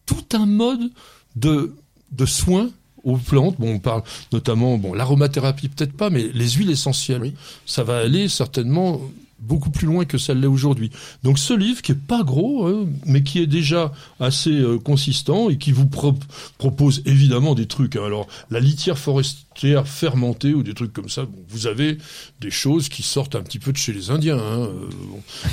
[0.06, 0.90] tout un mode
[1.36, 1.74] de,
[2.12, 2.70] de soins
[3.04, 3.56] aux plantes.
[3.58, 7.22] Bon, on parle notamment, bon, l'aromathérapie peut-être pas, mais les huiles essentielles.
[7.22, 7.34] Oui.
[7.66, 9.00] Ça va aller certainement
[9.40, 10.90] beaucoup plus loin que ça l'est aujourd'hui.
[11.22, 15.48] Donc ce livre qui est pas gros, hein, mais qui est déjà assez euh, consistant
[15.48, 16.18] et qui vous pro-
[16.58, 17.96] propose évidemment des trucs.
[17.96, 18.02] hein.
[18.04, 21.98] Alors la litière forestière fermentée ou des trucs comme ça, bon, vous avez
[22.40, 24.38] des choses qui sortent un petit peu de chez les Indiens.
[24.38, 24.88] hein, euh,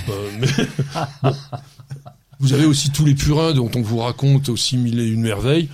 [0.10, 1.32] euh, mais
[2.40, 5.70] vous avez aussi tous les purins dont on vous raconte aussi mille et une merveilles.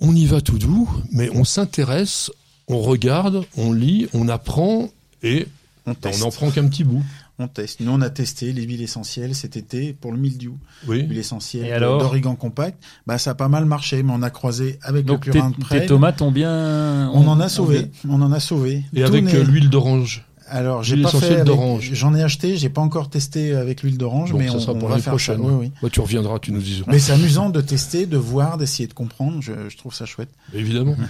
[0.00, 2.30] On y va tout doux, mais on s'intéresse,
[2.68, 4.90] on regarde, on lit, on apprend
[5.22, 5.46] et
[5.86, 6.20] On on teste.
[6.20, 7.02] n'en prend qu'un petit bout.
[7.38, 7.80] On teste.
[7.80, 10.58] Nous, on a testé les huiles essentielles cet été pour le mildiou.
[10.88, 11.02] Oui.
[11.02, 12.82] L'huile essentielle d'origan compact.
[13.06, 15.50] Bah, ça a pas mal marché, mais on a croisé avec Donc le tes, purin
[15.50, 15.86] de tes près.
[15.86, 17.10] tomates ont bien.
[17.12, 17.90] On en a sauvé.
[18.08, 18.84] On en a sauvé.
[18.94, 20.24] Et Tout avec n'est- euh, l'huile d'orange.
[20.48, 21.44] Alors, j'ai l'huile pas fait.
[21.44, 21.90] d'orange.
[21.92, 22.56] J'en ai acheté.
[22.56, 24.94] J'ai pas encore testé avec l'huile d'orange, Bon, mais ça on, sera on pour va
[24.94, 25.36] l'année faire prochaine.
[25.38, 25.42] ça.
[25.42, 25.72] Oui, oui.
[25.82, 26.84] Bah, tu reviendras, tu nous diras.
[26.90, 29.38] Mais c'est amusant de tester, de voir, d'essayer de comprendre.
[29.42, 30.30] Je, je trouve ça chouette.
[30.54, 30.96] Évidemment.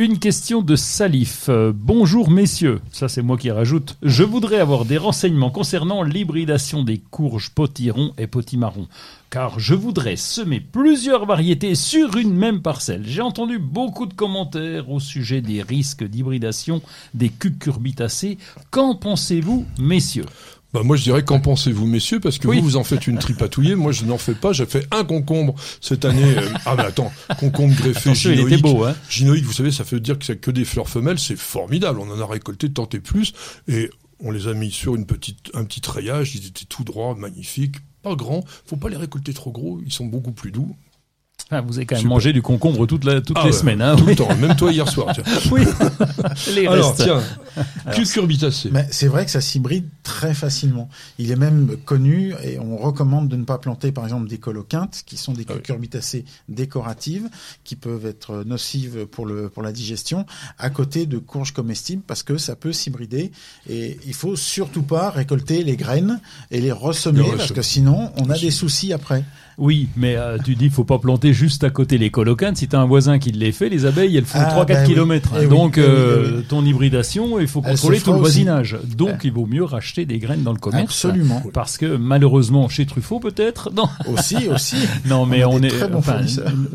[0.00, 1.50] Une question de Salif.
[1.74, 3.98] Bonjour messieurs, ça c'est moi qui rajoute.
[4.02, 8.88] Je voudrais avoir des renseignements concernant l'hybridation des courges potiron et potimarron.
[9.28, 13.02] Car je voudrais semer plusieurs variétés sur une même parcelle.
[13.04, 16.80] J'ai entendu beaucoup de commentaires au sujet des risques d'hybridation
[17.12, 18.38] des cucurbitacées.
[18.70, 20.24] Qu'en pensez-vous messieurs?
[20.72, 22.20] Bah, moi, je dirais, qu'en pensez-vous, messieurs?
[22.20, 22.58] Parce que Oui.
[22.58, 23.74] vous, vous en faites une tripatouillée.
[23.74, 24.52] Moi, je n'en fais pas.
[24.52, 26.36] J'ai fait un concombre cette année.
[26.36, 27.10] Euh, Ah, mais attends,
[27.40, 28.52] concombre greffé, Attention, il gynoïque.
[28.58, 31.18] était beau, hein Gynoïque, vous savez, ça veut dire que c'est que des fleurs femelles.
[31.18, 31.98] C'est formidable.
[32.00, 33.32] On en a récolté tant et plus.
[33.66, 33.90] Et
[34.20, 36.34] on les a mis sur une petite, un petit treillage.
[36.36, 37.76] Ils étaient tout droits, magnifiques.
[38.02, 38.44] pas grands.
[38.66, 39.80] Faut pas les récolter trop gros.
[39.84, 40.76] Ils sont beaucoup plus doux.
[41.50, 42.08] Ah, vous avez quand même Super.
[42.10, 43.82] mangé du concombre toute la, toutes Ah les ouais, semaines.
[43.82, 44.10] Hein, Tout oui.
[44.10, 44.34] le temps.
[44.36, 45.12] Même toi hier soir.
[45.14, 45.24] tiens.
[45.50, 45.62] Oui.
[46.54, 47.02] les Alors restes.
[47.04, 47.20] tiens,
[48.90, 50.88] c'est vrai que ça s'hybride très facilement.
[51.18, 55.02] Il est même connu et on recommande de ne pas planter par exemple des coloquintes
[55.06, 55.56] qui sont des Ah oui.
[55.58, 57.28] cucurbitacées décoratives
[57.64, 60.26] qui peuvent être nocives pour le pour la digestion
[60.58, 63.32] à côté de courges comestibles parce que ça peut s'hybrider
[63.68, 66.20] et il faut surtout pas récolter les graines
[66.50, 67.56] et les ressemer Les parce ressemer.
[67.56, 69.24] que sinon on a des soucis après.
[69.58, 72.56] Oui, mais euh, tu dis faut pas planter juste à côté les colocanes.
[72.56, 74.86] Si t'as un voisin qui les fait, les abeilles elles font Ah, 3-4 ben oui.
[74.88, 75.30] kilomètres.
[75.36, 76.44] Eh oui, Donc eh oui, euh, eh oui.
[76.48, 78.20] ton hybridation, il faut contrôler tout le aussi.
[78.44, 78.78] voisinage.
[78.96, 81.04] Donc il vaut mieux racheter des graines dans le commerce.
[81.04, 81.42] Absolument.
[81.52, 83.70] Parce que malheureusement chez Truffaut peut-être.
[83.74, 84.76] Non, Aussi aussi.
[85.06, 85.82] non mais On est.
[85.94, 86.20] enfin,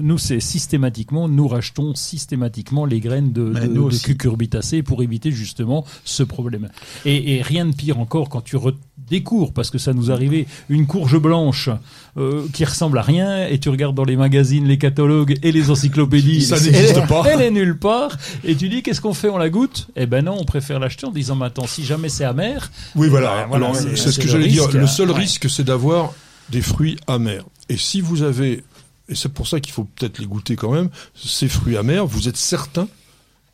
[0.02, 5.86] nous c'est systématiquement, nous rachetons systématiquement les graines de, de, de cucurbitacées pour éviter justement
[6.04, 6.70] ce problème.
[7.06, 8.56] Et, et rien de pire encore quand tu
[9.04, 11.70] redécouvres, parce que ça nous arrivait, une courge blanche
[12.18, 15.70] euh, qui ressemble à rien, et tu regardes dans les magazines, les catalogues et les
[15.70, 17.24] encyclopédies, Ça n'existe pas.
[17.30, 18.18] Elle est nulle part.
[18.44, 19.88] Et tu dis qu'est-ce qu'on fait On la goûte?
[19.96, 22.72] Eh ben non, on préfère l'acheter en disant maintenant si jamais c'est amer.
[22.96, 23.42] Oui, voilà.
[23.44, 24.70] Ben, voilà, Alors, c'est- c'est ce que le j'allais dire.
[24.72, 25.20] Le seul Ouais.
[25.20, 26.14] risque, c'est d'avoir
[26.50, 27.44] des fruits amers.
[27.70, 28.64] Et si vous avez,
[29.10, 32.28] et c'est pour ça qu'il faut peut-être les goûter quand même, ces fruits amers, vous
[32.28, 32.88] êtes certain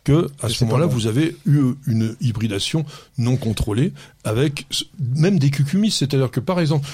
[0.04, 2.86] que à ce moment-là, vous avez eu une hybridation
[3.18, 3.94] non contrôlée
[4.24, 4.66] avec
[5.00, 5.92] même des cucumis.
[5.92, 6.88] C'est-à-dire que, par exemple,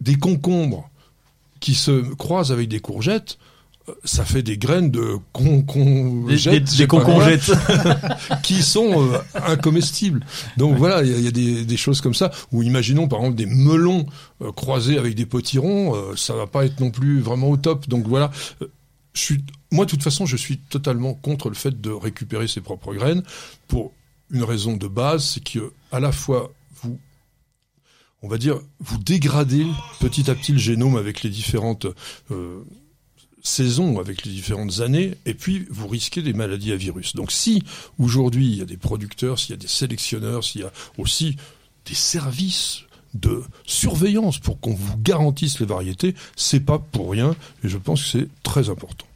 [0.00, 0.90] des concombres
[1.60, 3.38] qui se croisent avec des courgettes,
[3.88, 7.52] euh, ça fait des graines de con, con Des, des, des concongettes.
[8.42, 10.24] qui sont euh, incomestibles.
[10.58, 12.30] Donc voilà, il y a, il y a des, des choses comme ça.
[12.52, 14.04] Ou imaginons par exemple des melons
[14.42, 17.88] euh, croisés avec des potirons, euh, ça va pas être non plus vraiment au top.
[17.88, 18.30] Donc voilà,
[18.62, 18.66] Euh,
[19.14, 22.60] je suis, moi de toute façon, je suis totalement contre le fait de récupérer ses
[22.60, 23.22] propres graines
[23.68, 23.92] pour
[24.30, 26.52] une raison de base, c'est que à la fois
[26.82, 26.98] vous
[28.22, 29.66] on va dire, vous dégradez
[30.00, 31.86] petit à petit le génome avec les différentes
[32.30, 32.64] euh,
[33.42, 37.14] saisons, avec les différentes années, et puis vous risquez des maladies à virus.
[37.14, 37.62] Donc si
[37.98, 41.36] aujourd'hui il y a des producteurs, s'il y a des sélectionneurs, s'il y a aussi
[41.84, 42.83] des services
[43.14, 48.02] de surveillance pour qu'on vous garantisse les variétés, c'est pas pour rien, et je pense
[48.02, 49.06] que c'est très important.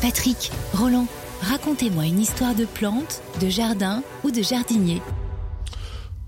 [0.00, 1.06] Patrick, Roland,
[1.42, 5.02] racontez-moi une histoire de plante, de jardin ou de jardinier.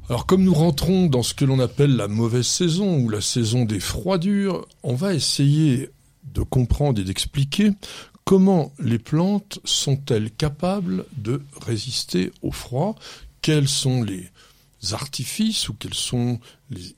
[0.08, 3.64] Alors comme nous rentrons dans ce que l'on appelle la mauvaise saison ou la saison
[3.64, 5.90] des froidures, on va essayer
[6.24, 7.70] de comprendre et d'expliquer
[8.24, 12.94] comment les plantes sont-elles capables de résister au froid,
[13.40, 14.30] quels sont les
[14.90, 16.96] artifices ou quels sont les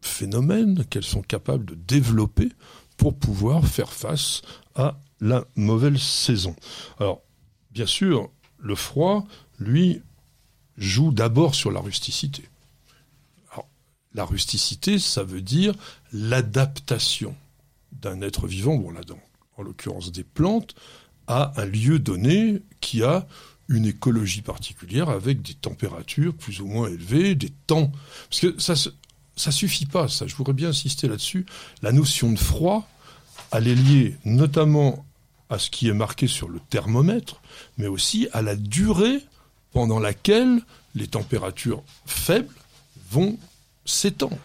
[0.00, 2.50] phénomènes qu'elles sont capables de développer
[2.96, 4.42] pour pouvoir faire face
[4.74, 6.54] à la mauvaise saison.
[6.98, 7.22] Alors,
[7.70, 9.26] bien sûr, le froid,
[9.58, 10.02] lui,
[10.76, 12.48] joue d'abord sur la rusticité.
[14.12, 15.74] La rusticité, ça veut dire
[16.12, 17.34] l'adaptation
[17.92, 19.18] d'un être vivant, bon là, dans,
[19.56, 20.74] en l'occurrence des plantes,
[21.26, 23.26] à un lieu donné qui a
[23.68, 27.90] une écologie particulière avec des températures plus ou moins élevées, des temps.
[28.28, 28.74] Parce que ça,
[29.36, 30.26] ça suffit pas, ça.
[30.26, 31.46] Je voudrais bien insister là-dessus.
[31.82, 32.88] La notion de froid,
[33.52, 35.04] elle est liée notamment
[35.50, 37.40] à ce qui est marqué sur le thermomètre,
[37.78, 39.20] mais aussi à la durée
[39.72, 40.60] pendant laquelle
[40.94, 42.54] les températures faibles
[43.10, 43.38] vont
[43.84, 44.38] s'étendre.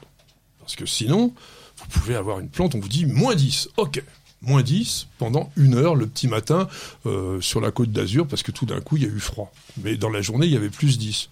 [0.59, 1.33] Parce que sinon,
[1.77, 3.69] vous pouvez avoir une plante, on vous dit moins 10.
[3.77, 4.03] Ok,
[4.41, 6.67] moins 10 pendant une heure le petit matin
[7.05, 9.51] euh, sur la côte d'Azur, parce que tout d'un coup, il y a eu froid.
[9.83, 11.29] Mais dans la journée, il y avait plus 10.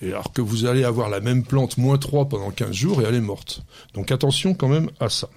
[0.00, 3.04] Et alors que vous allez avoir la même plante moins 3 pendant 15 jours et
[3.04, 3.62] elle est morte.
[3.94, 5.28] Donc attention quand même à ça.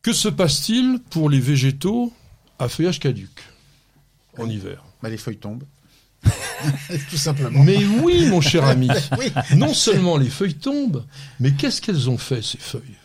[0.00, 2.12] Que se passe-t-il pour les végétaux
[2.58, 3.30] à feuillage caduc
[4.38, 4.82] en hiver?
[5.02, 5.64] Bah, les feuilles tombent.
[7.10, 7.62] Tout simplement.
[7.62, 8.88] Mais oui, mon cher ami.
[9.18, 9.30] Oui.
[9.56, 11.04] Non seulement les feuilles tombent,
[11.38, 12.96] mais qu'est-ce qu'elles ont fait, ces feuilles,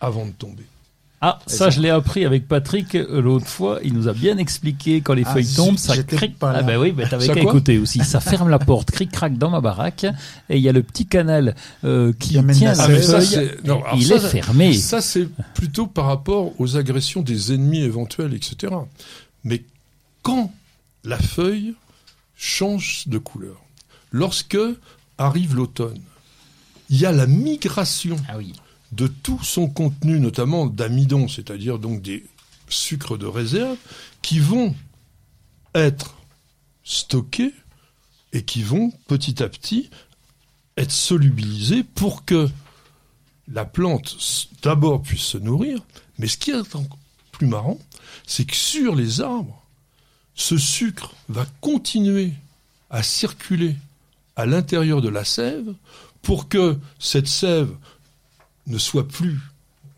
[0.00, 0.64] avant de tomber?
[1.22, 3.78] Ah, ça, je l'ai appris avec Patrick euh, l'autre fois.
[3.82, 6.38] Il nous a bien expliqué quand les Ah, feuilles tombent, ça cric.
[6.38, 6.58] pas là.
[6.60, 8.04] Ah ben oui, ben t'avais Ça qu'à écouter aussi.
[8.04, 10.04] Ça ferme la porte, cric-crac dans ma baraque,
[10.50, 11.54] et il y a le petit canal
[11.84, 13.50] euh, qui, tient la ça, feuille.
[13.64, 14.72] non, alors il ça, est ça- fermé.
[14.74, 18.74] Ça, c'est plutôt par rapport aux agressions des ennemis éventuels, etc.
[19.42, 19.64] Mais
[20.22, 20.52] quand
[21.02, 21.74] la feuille
[22.36, 23.56] change de couleur,
[24.12, 24.58] lorsque
[25.18, 25.98] arrive l'automne,
[26.90, 28.52] il y a la migration Ah oui.
[28.96, 32.24] De tout son contenu, notamment d'amidon, c'est-à-dire donc des
[32.68, 33.76] sucres de réserve,
[34.22, 34.74] qui vont
[35.74, 36.16] être
[36.82, 37.52] stockés
[38.32, 39.90] et qui vont petit à petit
[40.76, 42.48] être solubilisés pour que
[43.48, 44.16] la plante
[44.62, 45.80] d'abord puisse se nourrir,
[46.18, 46.98] mais ce qui est encore
[47.32, 47.78] plus marrant,
[48.26, 49.62] c'est que sur les arbres,
[50.34, 52.32] ce sucre va continuer
[52.90, 53.76] à circuler
[54.36, 55.74] à l'intérieur de la sève
[56.22, 57.70] pour que cette sève
[58.66, 59.38] ne soit plus,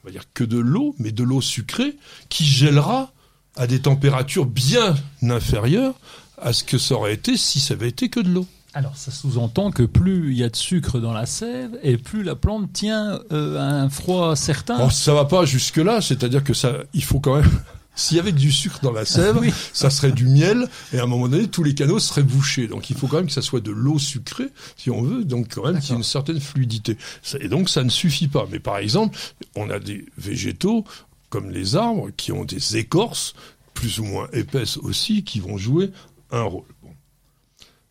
[0.02, 1.96] on va dire que de l'eau, mais de l'eau sucrée
[2.28, 3.12] qui gèlera
[3.56, 5.94] à des températures bien inférieures
[6.40, 8.46] à ce que ça aurait été si ça avait été que de l'eau.
[8.74, 12.22] Alors ça sous-entend que plus il y a de sucre dans la sève et plus
[12.22, 14.78] la plante tient euh, un froid certain.
[14.78, 17.50] Bon, ça va pas jusque là, c'est-à-dire que ça, il faut quand même.
[17.98, 19.52] S'il y avait du sucre dans la sève, Oui.
[19.72, 22.68] ça serait du miel, et à un moment donné, tous les canaux seraient bouchés.
[22.68, 25.54] Donc il faut quand même que ça soit de l'eau sucrée, si on veut, donc
[25.56, 26.96] quand même qu'il y ait une certaine fluidité.
[27.40, 28.46] Et donc ça ne suffit pas.
[28.52, 29.18] Mais par exemple,
[29.56, 30.84] on a des végétaux,
[31.28, 33.34] comme les arbres, qui ont des écorces,
[33.74, 35.90] plus ou moins épaisses aussi, qui vont jouer
[36.30, 36.64] un rôle.
[36.84, 36.90] Bon.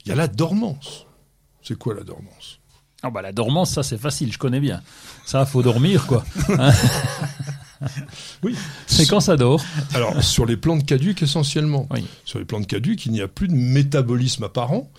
[0.05, 1.05] Il y a la dormance.
[1.61, 2.59] C'est quoi la dormance?
[3.03, 4.81] Ah bah la dormance, ça c'est facile, je connais bien.
[5.25, 6.25] Ça, faut dormir quoi.
[6.57, 6.71] Hein
[8.43, 8.55] Oui.
[8.87, 9.63] c'est quand ça dort.
[9.93, 11.87] Alors, sur les plantes caduques essentiellement.
[11.91, 12.05] Oui.
[12.25, 14.89] Sur les plantes caduques, il n'y a plus de métabolisme apparent.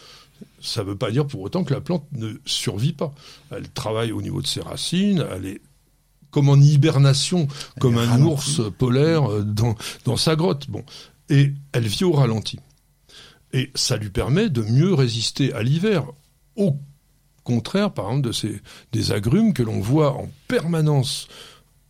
[0.60, 3.12] Ça ne veut pas dire pour autant que la plante ne survit pas.
[3.50, 5.60] Elle travaille au niveau de ses racines, elle est
[6.30, 7.48] comme en hibernation,
[7.80, 8.60] comme un ralentie.
[8.60, 9.74] ours polaire euh, dans,
[10.04, 10.68] dans sa grotte.
[10.68, 10.84] Bon.
[11.30, 12.58] Et elle vit au ralenti.
[13.52, 16.04] Et ça lui permet de mieux résister à l'hiver.
[16.56, 16.76] Au
[17.44, 18.60] contraire, par exemple, de ces,
[18.92, 21.28] des agrumes que l'on voit en permanence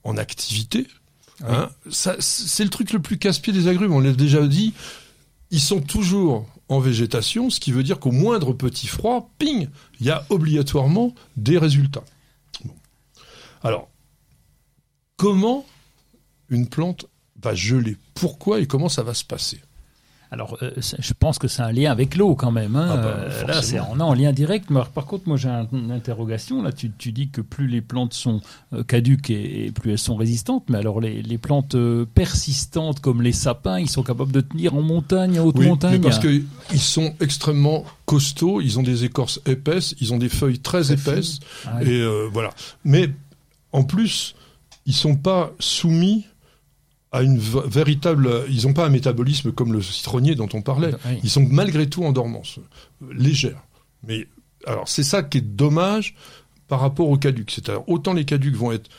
[0.05, 0.87] en activité.
[1.47, 3.93] Hein, c'est le truc le plus casse-pied des agrumes.
[3.93, 4.75] On l'a déjà dit.
[5.51, 9.69] Ils sont toujours en végétation, ce qui veut dire qu'au moindre petit froid, ping,
[9.99, 12.05] il y a obligatoirement des résultats.
[12.65, 12.75] Bon.
[13.63, 13.89] Alors,
[15.17, 15.65] comment
[16.51, 17.07] une plante
[17.41, 17.97] va geler?
[18.15, 19.63] Pourquoi et comment ça va se passer?
[20.31, 22.77] Alors, euh, je pense que c'est un lien avec l'eau quand même.
[22.77, 22.89] Hein.
[22.91, 24.69] Ah bah, Euh, là, c'est on est en lien direct.
[24.69, 26.63] Mais par contre, moi, j'ai un- une interrogation.
[26.63, 28.41] Là, tu, tu dis que plus les plantes sont
[28.75, 30.65] euh, caduques et, et plus elles sont résistantes.
[30.69, 31.75] Mais alors, les, les plantes
[32.15, 35.93] persistantes comme les sapins, ils sont capables de tenir en montagne, en haute Oui, montagne?
[35.93, 36.45] mais parce qu'ils
[36.81, 41.41] sont extrêmement costauds, ils ont des écorces épaisses, ils ont des feuilles très, Très épaisses,
[41.67, 42.51] Ah et voilà.
[42.85, 43.09] Mais
[43.73, 44.35] en plus,
[44.87, 46.27] ils sont pas soumis
[47.13, 48.45] à une véritable.
[48.51, 50.93] Ils n'ont pas un métabolisme comme le citronnier dont on parlait.
[51.07, 51.19] Oui.
[51.23, 52.59] Ils sont malgré tout en dormance,
[53.03, 53.63] euh, légère.
[54.07, 54.27] Mais
[54.67, 56.15] alors, c'est ça qui est dommage
[56.69, 57.51] par rapport aux caducs.
[57.51, 58.91] C'est-à-dire, autant les caducs vont être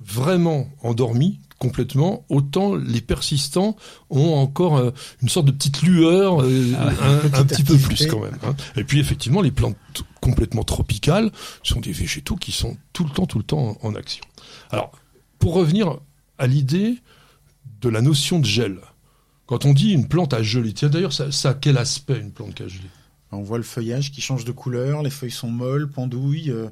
[0.00, 3.76] vraiment endormis complètement, autant les persistants
[4.10, 4.90] ont encore euh,
[5.22, 8.36] une sorte de petite lueur, euh, un, un Petite petit peu plus quand même.
[8.44, 8.54] hein.
[8.76, 9.76] Et puis effectivement, les plantes
[10.20, 11.30] complètement tropicales
[11.62, 14.24] sont des végétaux qui sont tout le temps, tout le temps en, en action.
[14.70, 14.90] Alors,
[15.38, 15.96] pour revenir
[16.38, 16.96] à l'idée
[17.80, 18.78] de la notion de gel,
[19.46, 22.32] quand on dit une plante a gelé, tiens d'ailleurs, ça, ça a quel aspect une
[22.32, 22.88] plante qui a gelé
[23.30, 26.68] On voit le feuillage qui change de couleur, les feuilles sont molles, pendouilles, euh,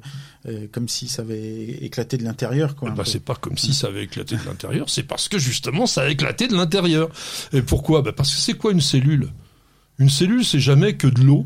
[0.47, 2.75] euh, comme si ça avait éclaté de l'intérieur.
[2.75, 2.91] quoi.
[2.91, 3.03] Peu.
[3.05, 6.09] c'est pas comme si ça avait éclaté de l'intérieur, c'est parce que justement ça a
[6.09, 7.09] éclaté de l'intérieur.
[7.51, 8.01] Et pourquoi?
[8.01, 9.29] Ben Parce que c'est quoi une cellule?
[9.99, 11.45] Une cellule, c'est jamais que de l'eau,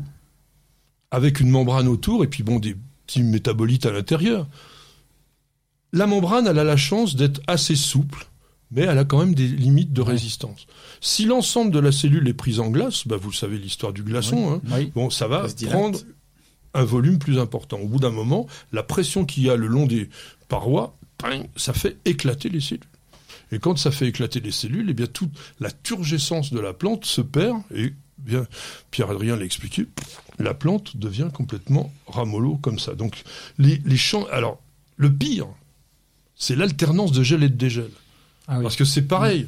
[1.10, 2.76] avec une membrane autour, et puis bon, des
[3.06, 4.46] petits métabolites à l'intérieur.
[5.92, 8.26] La membrane, elle a la chance d'être assez souple,
[8.70, 10.66] mais elle a quand même des limites de résistance.
[11.00, 14.54] Si l'ensemble de la cellule est prise en glace, ben vous savez l'histoire du glaçon,
[14.54, 14.92] hein, Oui.
[14.94, 15.98] Bon, ça va Ça prendre
[16.74, 17.78] un volume plus important.
[17.78, 20.08] Au bout d'un moment, la pression qu'il y a le long des
[20.48, 20.96] parois,
[21.56, 22.84] ça fait éclater les cellules.
[23.50, 27.06] Et quand ça fait éclater les cellules, eh bien toute la turgescence de la plante
[27.06, 28.46] se perd et bien
[28.90, 29.86] Pierre-Adrien l'a expliqué,
[30.38, 32.94] la plante devient complètement ramollo comme ça.
[32.94, 33.22] Donc
[33.58, 34.60] les, les champs alors
[34.96, 35.46] le pire
[36.36, 37.90] c'est l'alternance de gel et de dégel.
[38.48, 38.62] Ah oui.
[38.62, 39.46] Parce que c'est pareil.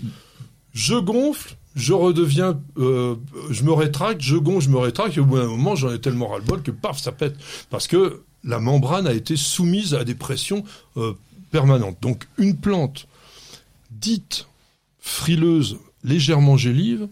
[0.73, 3.17] Je gonfle, je redeviens, euh,
[3.51, 6.01] je me rétracte, je gonfle, je me rétracte, et au bout d'un moment, j'en ai
[6.01, 7.37] tellement ras-le-bol que paf, ça pète.
[7.71, 10.65] Parce que la membrane a été soumise à des pressions
[10.97, 11.15] euh,
[11.51, 11.99] permanentes.
[12.01, 13.09] Donc, une plante
[13.91, 14.47] dite
[14.99, 17.09] frileuse, légèrement gélive,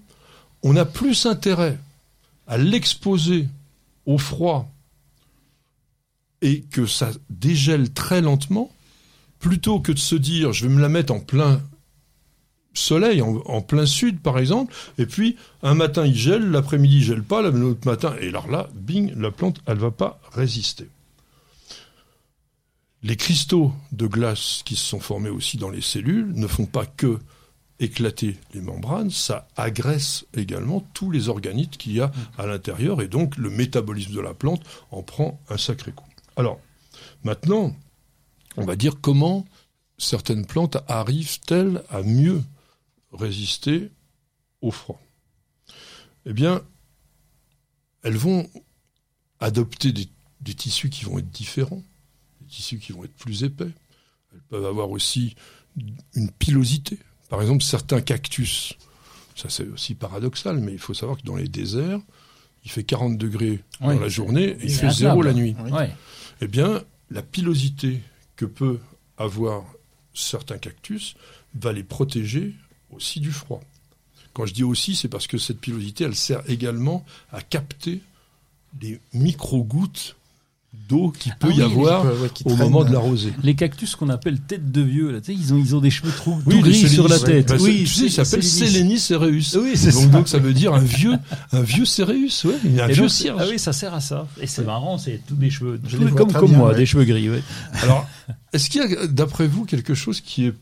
[0.62, 1.78] on a plus intérêt
[2.47, 3.49] à l'exposer
[4.07, 4.70] au froid
[6.41, 8.70] et que ça dégèle très lentement,
[9.39, 11.61] plutôt que de se dire je vais me la mettre en plein
[12.75, 17.23] soleil, en, plein sud par exemple, et puis un matin il gèle, l'après-midi il gèle
[17.23, 20.89] pas, l'autre matin, et alors là, bing, la plante, elle va pas résister.
[23.03, 26.87] Les cristaux de glace qui se sont formés aussi dans les cellules ne font pas
[26.87, 27.19] que
[27.81, 33.09] éclater les membranes, ça agresse également tous les organites qu'il y a à l'intérieur, et
[33.09, 36.09] donc le métabolisme de la plante en prend un sacré coup.
[36.37, 36.61] Alors,
[37.23, 37.75] maintenant,
[38.57, 39.45] on va dire comment
[39.97, 42.43] certaines plantes arrivent-elles à mieux
[43.12, 43.90] résister
[44.61, 45.00] au froid
[46.26, 46.62] Eh bien,
[48.02, 48.48] elles vont
[49.40, 50.09] adopter des,
[50.40, 51.82] des tissus qui vont être différents,
[52.40, 53.70] des tissus qui vont être plus épais.
[54.32, 55.34] Elles peuvent avoir aussi
[56.14, 56.98] une pilosité.
[57.28, 58.74] Par exemple, certains cactus,
[59.36, 62.00] ça c'est aussi paradoxal, mais il faut savoir que dans les déserts,
[62.64, 63.94] il fait 40 degrés Oui.
[63.94, 65.70] dans la journée et il fait zéro la nuit Oui.
[66.40, 68.00] Eh bien, la pilosité
[68.36, 68.80] que peut
[69.16, 69.64] avoir
[70.14, 71.14] certains cactus
[71.54, 72.54] va les protéger
[72.95, 73.61] aussi du froid.
[74.34, 78.01] Quand je dis aussi, c'est parce que cette pilosité, elle sert également à capter
[78.80, 80.14] les micro-gouttes
[80.89, 83.32] d'eau qu'il peut Ah y oui, avoir oui, ouais, qui au moment de la rosée.
[83.43, 85.91] Les cactus qu'on appelle tête de vieux, là, tu sais, ils ont, ils ont des
[85.91, 87.24] cheveux trop, tout les gris sur la ouais.
[87.24, 87.49] tête.
[87.49, 89.57] Bah, oui, tu sais, il s'appelle Sélénis cereus.
[89.57, 90.09] Oui, c'est donc, ça.
[90.09, 91.14] donc ça veut dire un vieux,
[91.53, 93.41] un vieux céréus, ouais, un Et vieux donc, cierge.
[93.43, 94.28] ah oui, ça sert à ça.
[94.41, 96.74] Et c'est marrant, c'est tous des cheveux, Je tous- les vois comme, comme bien, moi,
[96.74, 97.28] des cheveux gris.
[97.82, 98.07] Alors,
[98.53, 100.55] est-ce qu'il y a, d'après vous, quelque chose qui est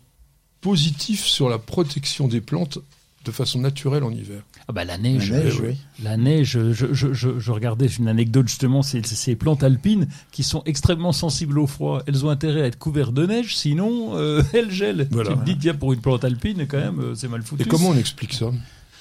[0.71, 2.79] positif sur la protection des plantes
[3.25, 5.33] de façon naturelle en hiver Ah bah, la La neige.
[5.63, 5.77] oui.
[6.03, 10.43] La neige, je, je, je, je regardais une anecdote justement, c'est ces plantes alpines qui
[10.43, 12.03] sont extrêmement sensibles au froid.
[12.09, 15.07] Elles ont intérêt à être couvertes de neige, sinon euh, elles gèlent.
[15.13, 15.31] Voilà.
[15.33, 17.63] Tu te dis, tiens, pour une plante alpine, quand même, euh, c'est mal foutu.
[17.63, 18.51] Et comment on explique ça?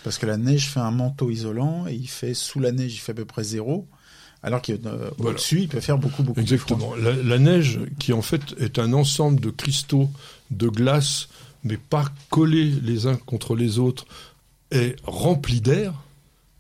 [0.03, 2.99] Parce que la neige fait un manteau isolant et il fait sous la neige, il
[2.99, 3.88] fait à peu près zéro.
[4.43, 4.84] Alors qu'au-dessus,
[5.18, 5.39] Voilà.
[5.63, 6.93] il peut faire beaucoup, beaucoup Exactement.
[6.95, 10.09] La, la neige, qui en fait est un ensemble de cristaux
[10.51, 11.30] de glace,
[11.66, 14.05] mais pas collés les uns contre les autres,
[14.72, 15.93] est rempli d'air.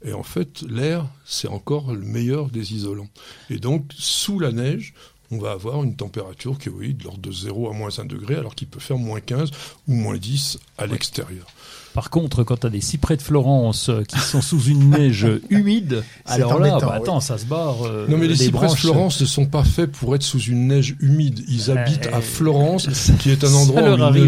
[0.03, 3.07] Et en fait, l'air, c'est encore le meilleur des isolants.
[3.49, 4.93] Et donc, sous la neige,
[5.31, 8.05] on va avoir une température qui est oui, de l'ordre de 0 à moins 1
[8.05, 9.49] degré, alors qu'il peut faire moins 15
[9.87, 11.47] ou moins 10 à l'extérieur.
[11.95, 15.25] Par contre, quand tu as des cyprès de Florence euh, qui sont sous une neige
[15.49, 16.97] humide, alors là, bah, oui.
[16.97, 17.83] attends, ça se barre.
[17.87, 20.67] euh, Non, mais les cyprès de Florence ne sont pas faits pour être sous une
[20.67, 21.43] neige humide.
[21.47, 24.27] Ils habitent à Euh, Florence, ça- qui est un endroit où il ne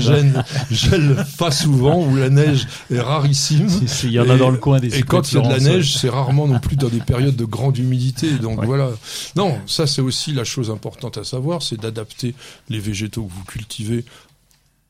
[0.71, 3.67] gèle pas souvent, où la neige est rarissime.
[3.69, 5.35] Si, si, Il y en a Et- dans le coin des Et cyprès quand il
[5.35, 8.31] y a de la neige, c'est rarement non plus dans des périodes de grande humidité.
[8.31, 8.65] Donc Ouais.
[8.65, 8.91] voilà.
[9.35, 12.33] Non, ça c'est aussi la chose importante à savoir, c'est d'adapter
[12.69, 14.05] les végétaux que vous cultivez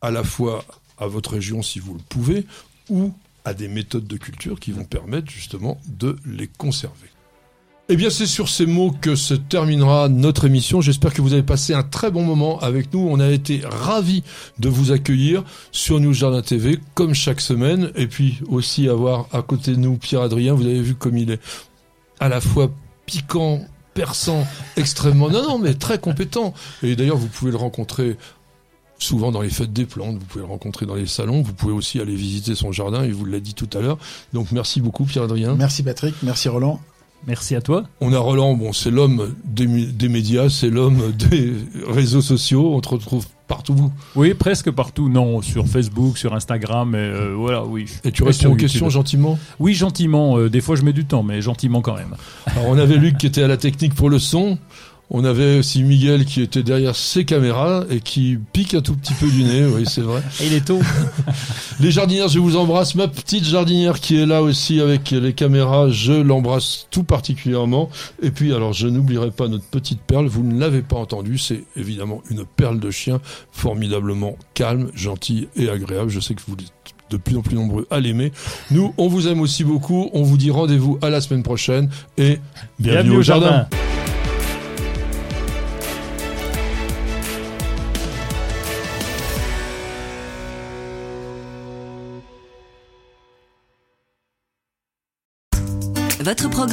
[0.03, 0.63] à la fois
[0.97, 2.45] à votre région si vous le pouvez,
[2.89, 3.11] ou
[3.45, 7.09] à des méthodes de culture qui vont permettre justement de les conserver.
[7.89, 10.81] Eh bien, c'est sur ces mots que se terminera notre émission.
[10.81, 12.99] J'espère que vous avez passé un très bon moment avec nous.
[12.99, 14.23] On a été ravis
[14.59, 17.91] de vous accueillir sur News Jardin TV, comme chaque semaine.
[17.95, 20.53] Et puis aussi avoir à côté de nous Pierre-Adrien.
[20.53, 21.39] Vous avez vu comme il est
[22.19, 22.69] à la fois
[23.05, 23.61] piquant,
[23.93, 24.45] perçant,
[24.75, 25.29] extrêmement...
[25.29, 26.53] Non, non, mais très compétent.
[26.83, 28.17] Et d'ailleurs, vous pouvez le rencontrer
[28.99, 31.73] souvent dans les fêtes des plantes, vous pouvez le rencontrer dans les salons, vous pouvez
[31.73, 33.97] aussi aller visiter son jardin, il vous l'a dit tout à l'heure.
[34.33, 35.55] Donc merci beaucoup Pierre-Adrien.
[35.55, 36.79] Merci Patrick, merci Roland.
[37.25, 37.83] Merci à toi.
[37.99, 39.67] On a Roland, bon, c'est l'homme des,
[40.07, 41.53] médias, c'est l'homme des
[41.87, 43.91] réseaux sociaux, on te retrouve partout.
[44.15, 45.09] Oui, presque partout.
[45.09, 47.85] Non, sur Facebook, sur Instagram, et, euh, voilà, oui.
[48.03, 48.59] Et tu réponds aux YouTube.
[48.59, 49.39] questions gentiment?
[49.59, 50.37] Oui, gentiment.
[50.37, 52.15] euh, des fois, je mets du temps, mais gentiment quand même.
[52.45, 54.57] Alors on avait Luc qui était à la technique pour le son.
[55.09, 59.13] On avait aussi Miguel qui était derrière ses caméras et qui pique un tout petit
[59.13, 60.21] peu du nez, oui c'est vrai.
[60.41, 60.81] Et il est tôt.
[61.79, 62.93] Les jardinières, je vous embrasse.
[62.95, 67.89] Ma petite jardinière qui est là aussi avec les caméras, je l'embrasse tout particulièrement.
[68.21, 70.27] Et puis, alors, je n'oublierai pas notre petite perle.
[70.27, 71.37] Vous ne l'avez pas entendu.
[71.37, 76.09] C'est évidemment une perle de chien formidablement calme, gentille et agréable.
[76.09, 76.71] Je sais que vous êtes
[77.09, 78.33] de plus en plus nombreux à l'aimer.
[78.71, 80.09] Nous, on vous aime aussi beaucoup.
[80.11, 82.39] On vous dit rendez-vous à la semaine prochaine et
[82.79, 83.67] bienvenue, au jardin.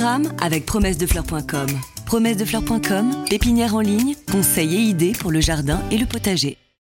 [0.04, 1.66] Programme avec promessedefleurs.com.
[2.04, 6.58] Promessedefleurs.com, pépinière en ligne, conseils et idées pour le jardin et le potager.